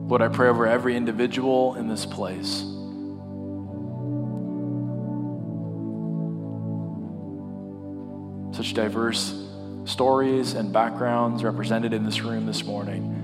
Lord, 0.07 0.21
I 0.21 0.27
pray 0.27 0.49
over 0.49 0.67
every 0.67 0.97
individual 0.97 1.75
in 1.75 1.87
this 1.87 2.05
place. 2.05 2.65
Such 8.55 8.73
diverse 8.73 9.40
stories 9.85 10.53
and 10.53 10.71
backgrounds 10.71 11.43
represented 11.43 11.93
in 11.93 12.03
this 12.03 12.21
room 12.21 12.45
this 12.45 12.63
morning. 12.63 13.17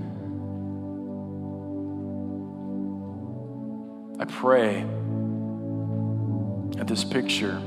I 4.19 4.25
pray 4.25 4.83
that 6.77 6.87
this 6.87 7.03
picture 7.03 7.61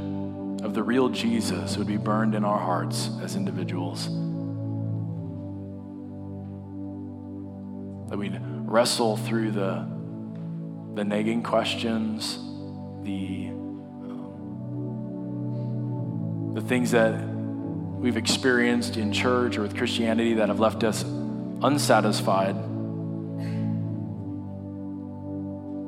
of 0.65 0.75
the 0.75 0.83
real 0.83 1.09
Jesus 1.09 1.77
would 1.77 1.87
be 1.87 1.97
burned 1.97 2.35
in 2.35 2.45
our 2.45 2.59
hearts 2.59 3.11
as 3.23 3.37
individuals. 3.37 4.07
That 8.11 8.19
we'd 8.19 8.41
wrestle 8.43 9.17
through 9.17 9.53
the, 9.53 9.87
the 10.95 11.05
nagging 11.05 11.45
questions, 11.45 12.39
the, 13.05 13.47
um, 14.03 14.41
the 16.55 16.61
things 16.61 16.91
that 16.91 17.30
we've 18.01 18.17
experienced 18.17 18.97
in 18.97 19.13
church 19.13 19.59
or 19.59 19.63
with 19.63 19.77
Christianity 19.77 20.35
that 20.35 20.49
have 20.49 20.59
left 20.59 20.83
us 20.83 21.03
unsatisfied. 21.03 22.57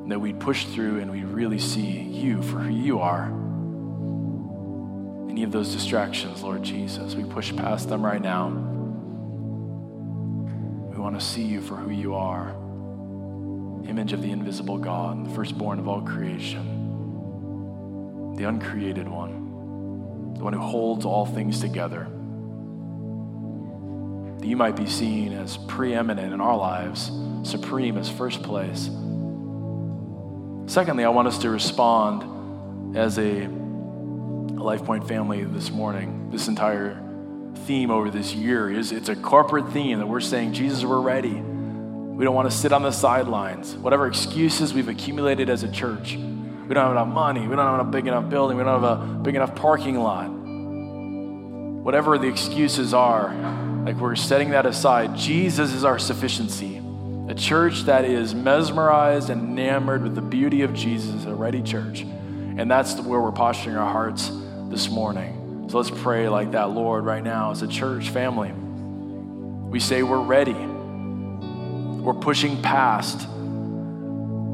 That 0.09 0.19
we'd 0.19 0.39
push 0.39 0.65
through 0.65 0.99
and 0.99 1.11
we'd 1.11 1.25
really 1.25 1.59
see 1.59 2.01
you 2.01 2.41
for 2.41 2.59
who 2.59 2.73
you 2.73 2.99
are. 2.99 3.25
Any 5.29 5.43
of 5.43 5.51
those 5.51 5.73
distractions, 5.73 6.43
Lord 6.43 6.63
Jesus, 6.63 7.15
we 7.15 7.23
push 7.23 7.55
past 7.55 7.89
them 7.89 8.05
right 8.05 8.21
now 8.21 8.49
We 10.91 10.99
want 10.99 11.19
to 11.19 11.25
see 11.25 11.41
you 11.41 11.59
for 11.59 11.75
who 11.75 11.91
you 11.91 12.13
are 12.13 12.55
image 13.87 14.13
of 14.13 14.21
the 14.21 14.31
invisible 14.31 14.77
God, 14.77 15.25
the 15.25 15.29
firstborn 15.31 15.79
of 15.79 15.87
all 15.89 16.01
creation, 16.01 16.63
the 18.37 18.47
uncreated 18.47 19.09
one, 19.09 19.42
the 20.35 20.43
one 20.43 20.53
who 20.53 20.59
holds 20.59 21.05
all 21.05 21.25
things 21.25 21.59
together. 21.59 22.07
That 24.39 24.47
you 24.47 24.57
might 24.57 24.75
be 24.75 24.87
seen 24.87 25.33
as 25.33 25.57
preeminent 25.57 26.33
in 26.33 26.41
our 26.41 26.57
lives, 26.57 27.11
supreme 27.43 27.97
as 27.97 28.09
first 28.09 28.43
place. 28.43 28.89
Secondly, 30.65 31.03
I 31.03 31.09
want 31.09 31.27
us 31.27 31.37
to 31.39 31.49
respond 31.49 32.97
as 32.97 33.17
a, 33.17 33.43
a 33.43 34.63
Life 34.63 34.83
Point 34.83 35.07
family 35.07 35.43
this 35.43 35.71
morning, 35.71 36.29
this 36.31 36.47
entire 36.47 37.01
theme 37.65 37.91
over 37.91 38.09
this 38.09 38.33
year 38.33 38.69
is 38.69 38.91
it's 38.91 39.09
a 39.09 39.15
corporate 39.15 39.71
theme 39.71 39.99
that 39.99 40.07
we're 40.07 40.19
saying, 40.19 40.53
Jesus, 40.53 40.83
we're 40.83 40.99
ready. 40.99 41.33
We 41.33 42.25
don't 42.25 42.35
want 42.35 42.49
to 42.49 42.55
sit 42.55 42.71
on 42.71 42.83
the 42.83 42.91
sidelines. 42.91 43.75
Whatever 43.75 44.07
excuses 44.07 44.73
we've 44.73 44.87
accumulated 44.87 45.49
as 45.49 45.63
a 45.63 45.71
church, 45.71 46.17
we 46.67 46.73
don't 46.73 46.83
have 46.83 46.91
enough 46.91 47.07
money, 47.07 47.41
we 47.47 47.55
don't 47.55 47.77
have 47.77 47.87
a 47.87 47.91
big 47.91 48.07
enough 48.07 48.29
building, 48.29 48.57
we 48.57 48.63
don't 48.63 48.81
have 48.81 48.99
a 48.99 49.05
big 49.19 49.35
enough 49.35 49.55
parking 49.55 49.97
lot. 49.99 50.29
Whatever 51.83 52.17
the 52.17 52.27
excuses 52.27 52.93
are, 52.93 53.33
like 53.85 53.97
we're 53.97 54.15
setting 54.15 54.51
that 54.51 54.65
aside. 54.65 55.15
Jesus 55.15 55.73
is 55.73 55.83
our 55.83 55.99
sufficiency. 55.99 56.81
A 57.27 57.33
church 57.33 57.81
that 57.81 58.05
is 58.05 58.33
mesmerized 58.33 59.29
and 59.29 59.41
enamored 59.41 60.03
with 60.03 60.15
the 60.15 60.21
beauty 60.21 60.61
of 60.61 60.73
Jesus, 60.73 61.25
a 61.25 61.33
ready 61.33 61.61
church. 61.61 62.01
And 62.01 62.69
that's 62.71 62.99
where 63.01 63.19
we're 63.19 63.31
posturing 63.31 63.75
our 63.75 63.91
hearts 63.91 64.31
this 64.69 64.89
morning. 64.89 65.67
So 65.69 65.77
let's 65.77 65.89
pray 65.89 66.29
like 66.29 66.51
that, 66.51 66.69
Lord, 66.69 67.03
right 67.03 67.23
now 67.23 67.51
as 67.51 67.61
a 67.61 67.67
church 67.67 68.09
family. 68.09 68.51
We 68.51 69.79
say 69.79 70.03
we're 70.03 70.21
ready. 70.21 70.53
We're 70.53 72.13
pushing 72.13 72.61
past 72.61 73.27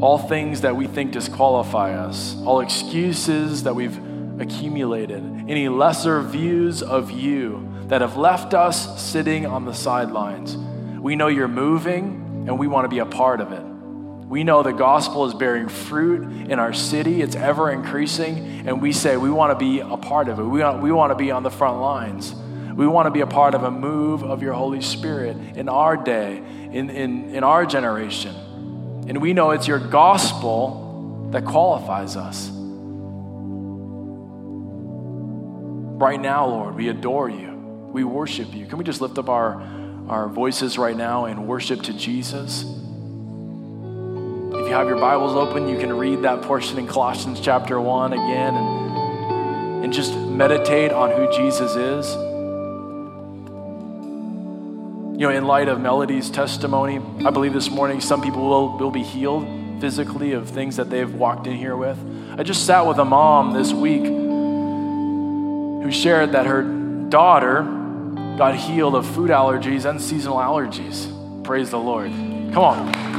all 0.01 0.17
things 0.17 0.61
that 0.61 0.75
we 0.75 0.87
think 0.87 1.11
disqualify 1.11 1.93
us, 1.93 2.35
all 2.45 2.61
excuses 2.61 3.63
that 3.63 3.75
we've 3.75 3.97
accumulated, 4.39 5.21
any 5.47 5.67
lesser 5.67 6.21
views 6.21 6.81
of 6.81 7.11
you 7.11 7.69
that 7.87 8.01
have 8.01 8.15
left 8.15 8.53
us 8.53 9.01
sitting 9.01 9.45
on 9.45 9.65
the 9.65 9.73
sidelines. 9.73 10.55
We 10.99 11.15
know 11.15 11.27
you're 11.27 11.49
moving 11.49 12.45
and 12.47 12.57
we 12.57 12.67
want 12.67 12.85
to 12.85 12.89
be 12.89 12.99
a 12.99 13.05
part 13.05 13.41
of 13.41 13.51
it. 13.51 13.63
We 13.63 14.43
know 14.43 14.63
the 14.63 14.71
gospel 14.71 15.25
is 15.25 15.33
bearing 15.33 15.67
fruit 15.67 16.49
in 16.49 16.59
our 16.59 16.71
city, 16.71 17.21
it's 17.21 17.35
ever 17.35 17.71
increasing, 17.71 18.67
and 18.67 18.81
we 18.81 18.93
say 18.93 19.17
we 19.17 19.31
want 19.31 19.57
to 19.57 19.65
be 19.65 19.79
a 19.79 19.97
part 19.97 20.29
of 20.29 20.39
it. 20.39 20.43
We 20.43 20.61
want, 20.61 20.83
we 20.83 20.91
want 20.91 21.11
to 21.11 21.15
be 21.15 21.31
on 21.31 21.43
the 21.43 21.49
front 21.49 21.81
lines. 21.81 22.33
We 22.75 22.87
want 22.87 23.07
to 23.07 23.11
be 23.11 23.21
a 23.21 23.27
part 23.27 23.55
of 23.55 23.63
a 23.63 23.71
move 23.71 24.23
of 24.23 24.43
your 24.43 24.53
Holy 24.53 24.81
Spirit 24.81 25.35
in 25.57 25.67
our 25.67 25.97
day, 25.97 26.37
in, 26.37 26.89
in, 26.89 27.35
in 27.35 27.43
our 27.43 27.65
generation. 27.65 28.35
And 29.09 29.21
we 29.23 29.33
know 29.33 29.49
it's 29.51 29.67
your 29.67 29.79
gospel 29.79 31.29
that 31.31 31.43
qualifies 31.43 32.15
us. 32.15 32.51
Right 35.99 36.21
now, 36.21 36.45
Lord, 36.45 36.75
we 36.75 36.89
adore 36.89 37.27
you. 37.27 37.49
We 37.91 38.03
worship 38.03 38.53
you. 38.53 38.67
Can 38.67 38.77
we 38.77 38.83
just 38.83 39.01
lift 39.01 39.17
up 39.17 39.27
our, 39.27 39.63
our 40.07 40.29
voices 40.29 40.77
right 40.77 40.95
now 40.95 41.25
and 41.25 41.47
worship 41.47 41.81
to 41.81 41.93
Jesus? 41.93 42.61
If 42.61 42.67
you 44.67 44.73
have 44.75 44.87
your 44.87 44.99
Bibles 44.99 45.35
open, 45.35 45.67
you 45.67 45.79
can 45.79 45.91
read 45.91 46.21
that 46.21 46.43
portion 46.43 46.77
in 46.77 46.85
Colossians 46.85 47.39
chapter 47.41 47.81
1 47.81 48.13
again 48.13 48.53
and, 48.55 49.85
and 49.85 49.91
just 49.91 50.15
meditate 50.15 50.91
on 50.91 51.09
who 51.09 51.35
Jesus 51.35 51.75
is. 51.75 52.28
You 55.19 55.27
know, 55.27 55.35
in 55.35 55.43
light 55.43 55.67
of 55.67 55.81
Melody's 55.81 56.29
testimony, 56.29 57.01
I 57.25 57.29
believe 57.29 57.51
this 57.51 57.69
morning 57.69 57.99
some 57.99 58.21
people 58.21 58.47
will, 58.47 58.77
will 58.77 58.89
be 58.89 59.03
healed 59.03 59.45
physically 59.81 60.31
of 60.31 60.49
things 60.49 60.77
that 60.77 60.89
they've 60.89 61.13
walked 61.13 61.45
in 61.45 61.57
here 61.57 61.75
with. 61.75 61.97
I 62.37 62.43
just 62.43 62.65
sat 62.65 62.87
with 62.87 62.99
a 62.99 63.03
mom 63.03 63.51
this 63.51 63.73
week 63.73 64.05
who 64.05 65.91
shared 65.91 66.31
that 66.31 66.45
her 66.45 66.63
daughter 66.63 67.63
got 68.37 68.55
healed 68.55 68.95
of 68.95 69.05
food 69.05 69.29
allergies 69.29 69.83
and 69.83 70.01
seasonal 70.01 70.37
allergies. 70.37 71.43
Praise 71.43 71.69
the 71.69 71.79
Lord. 71.79 72.11
Come 72.53 72.63
on. 72.63 73.09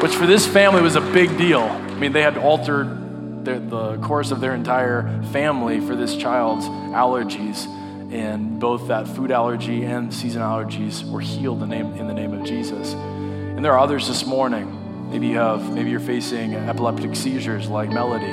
which 0.00 0.14
for 0.14 0.26
this 0.28 0.46
family 0.46 0.80
was 0.80 0.94
a 0.94 1.00
big 1.00 1.36
deal. 1.36 1.62
I 1.62 1.94
mean, 1.96 2.12
they 2.12 2.22
had 2.22 2.38
altered 2.38 3.44
the, 3.44 3.58
the 3.58 3.96
course 3.98 4.30
of 4.30 4.40
their 4.40 4.54
entire 4.54 5.24
family 5.32 5.80
for 5.80 5.96
this 5.96 6.14
child's 6.16 6.66
allergies, 6.66 7.66
and 8.10 8.58
both 8.58 8.88
that 8.88 9.06
food 9.06 9.30
allergy 9.30 9.84
and 9.84 10.12
season 10.12 10.42
allergies 10.42 11.08
were 11.08 11.20
healed 11.20 11.62
in 11.62 11.68
the 11.68 12.14
name, 12.14 12.32
of 12.32 12.44
Jesus. 12.44 12.94
And 12.94 13.64
there 13.64 13.72
are 13.72 13.78
others 13.78 14.08
this 14.08 14.24
morning. 14.24 15.10
Maybe 15.10 15.28
you 15.28 15.36
have, 15.36 15.72
maybe 15.72 15.90
you're 15.90 16.00
facing 16.00 16.54
epileptic 16.54 17.16
seizures 17.16 17.68
like 17.68 17.90
Melody. 17.90 18.26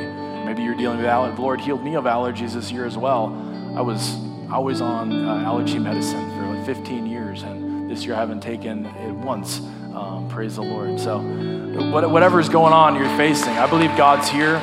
Maybe 0.46 0.64
you're 0.64 0.76
dealing 0.76 0.98
with 0.98 1.08
allergies. 1.08 1.36
The 1.36 1.42
Lord 1.42 1.62
healed 1.62 1.84
me 1.84 1.96
of 1.96 2.06
allergies 2.06 2.54
this 2.54 2.72
year 2.72 2.86
as 2.86 2.98
well. 2.98 3.34
I 3.76 3.82
was 3.82 4.16
always 4.52 4.82
on 4.82 5.12
uh, 5.12 5.40
allergy 5.40 5.80
medicine 5.80 6.30
for 6.32 6.56
like 6.56 6.66
15 6.66 7.06
years, 7.06 7.44
and 7.44 7.90
this 7.90 8.06
year 8.06 8.16
I 8.16 8.20
haven't 8.20 8.42
taken 8.42 8.86
it 8.86 9.14
once. 9.14 9.60
Um, 9.94 10.28
praise 10.30 10.56
the 10.56 10.62
Lord. 10.62 11.00
So, 11.00 11.20
whatever 11.92 12.40
is 12.40 12.50
going 12.50 12.74
on 12.74 12.96
you're 12.96 13.18
facing, 13.18 13.54
I 13.54 13.70
believe 13.70 13.90
God's 13.98 14.30
here. 14.30 14.62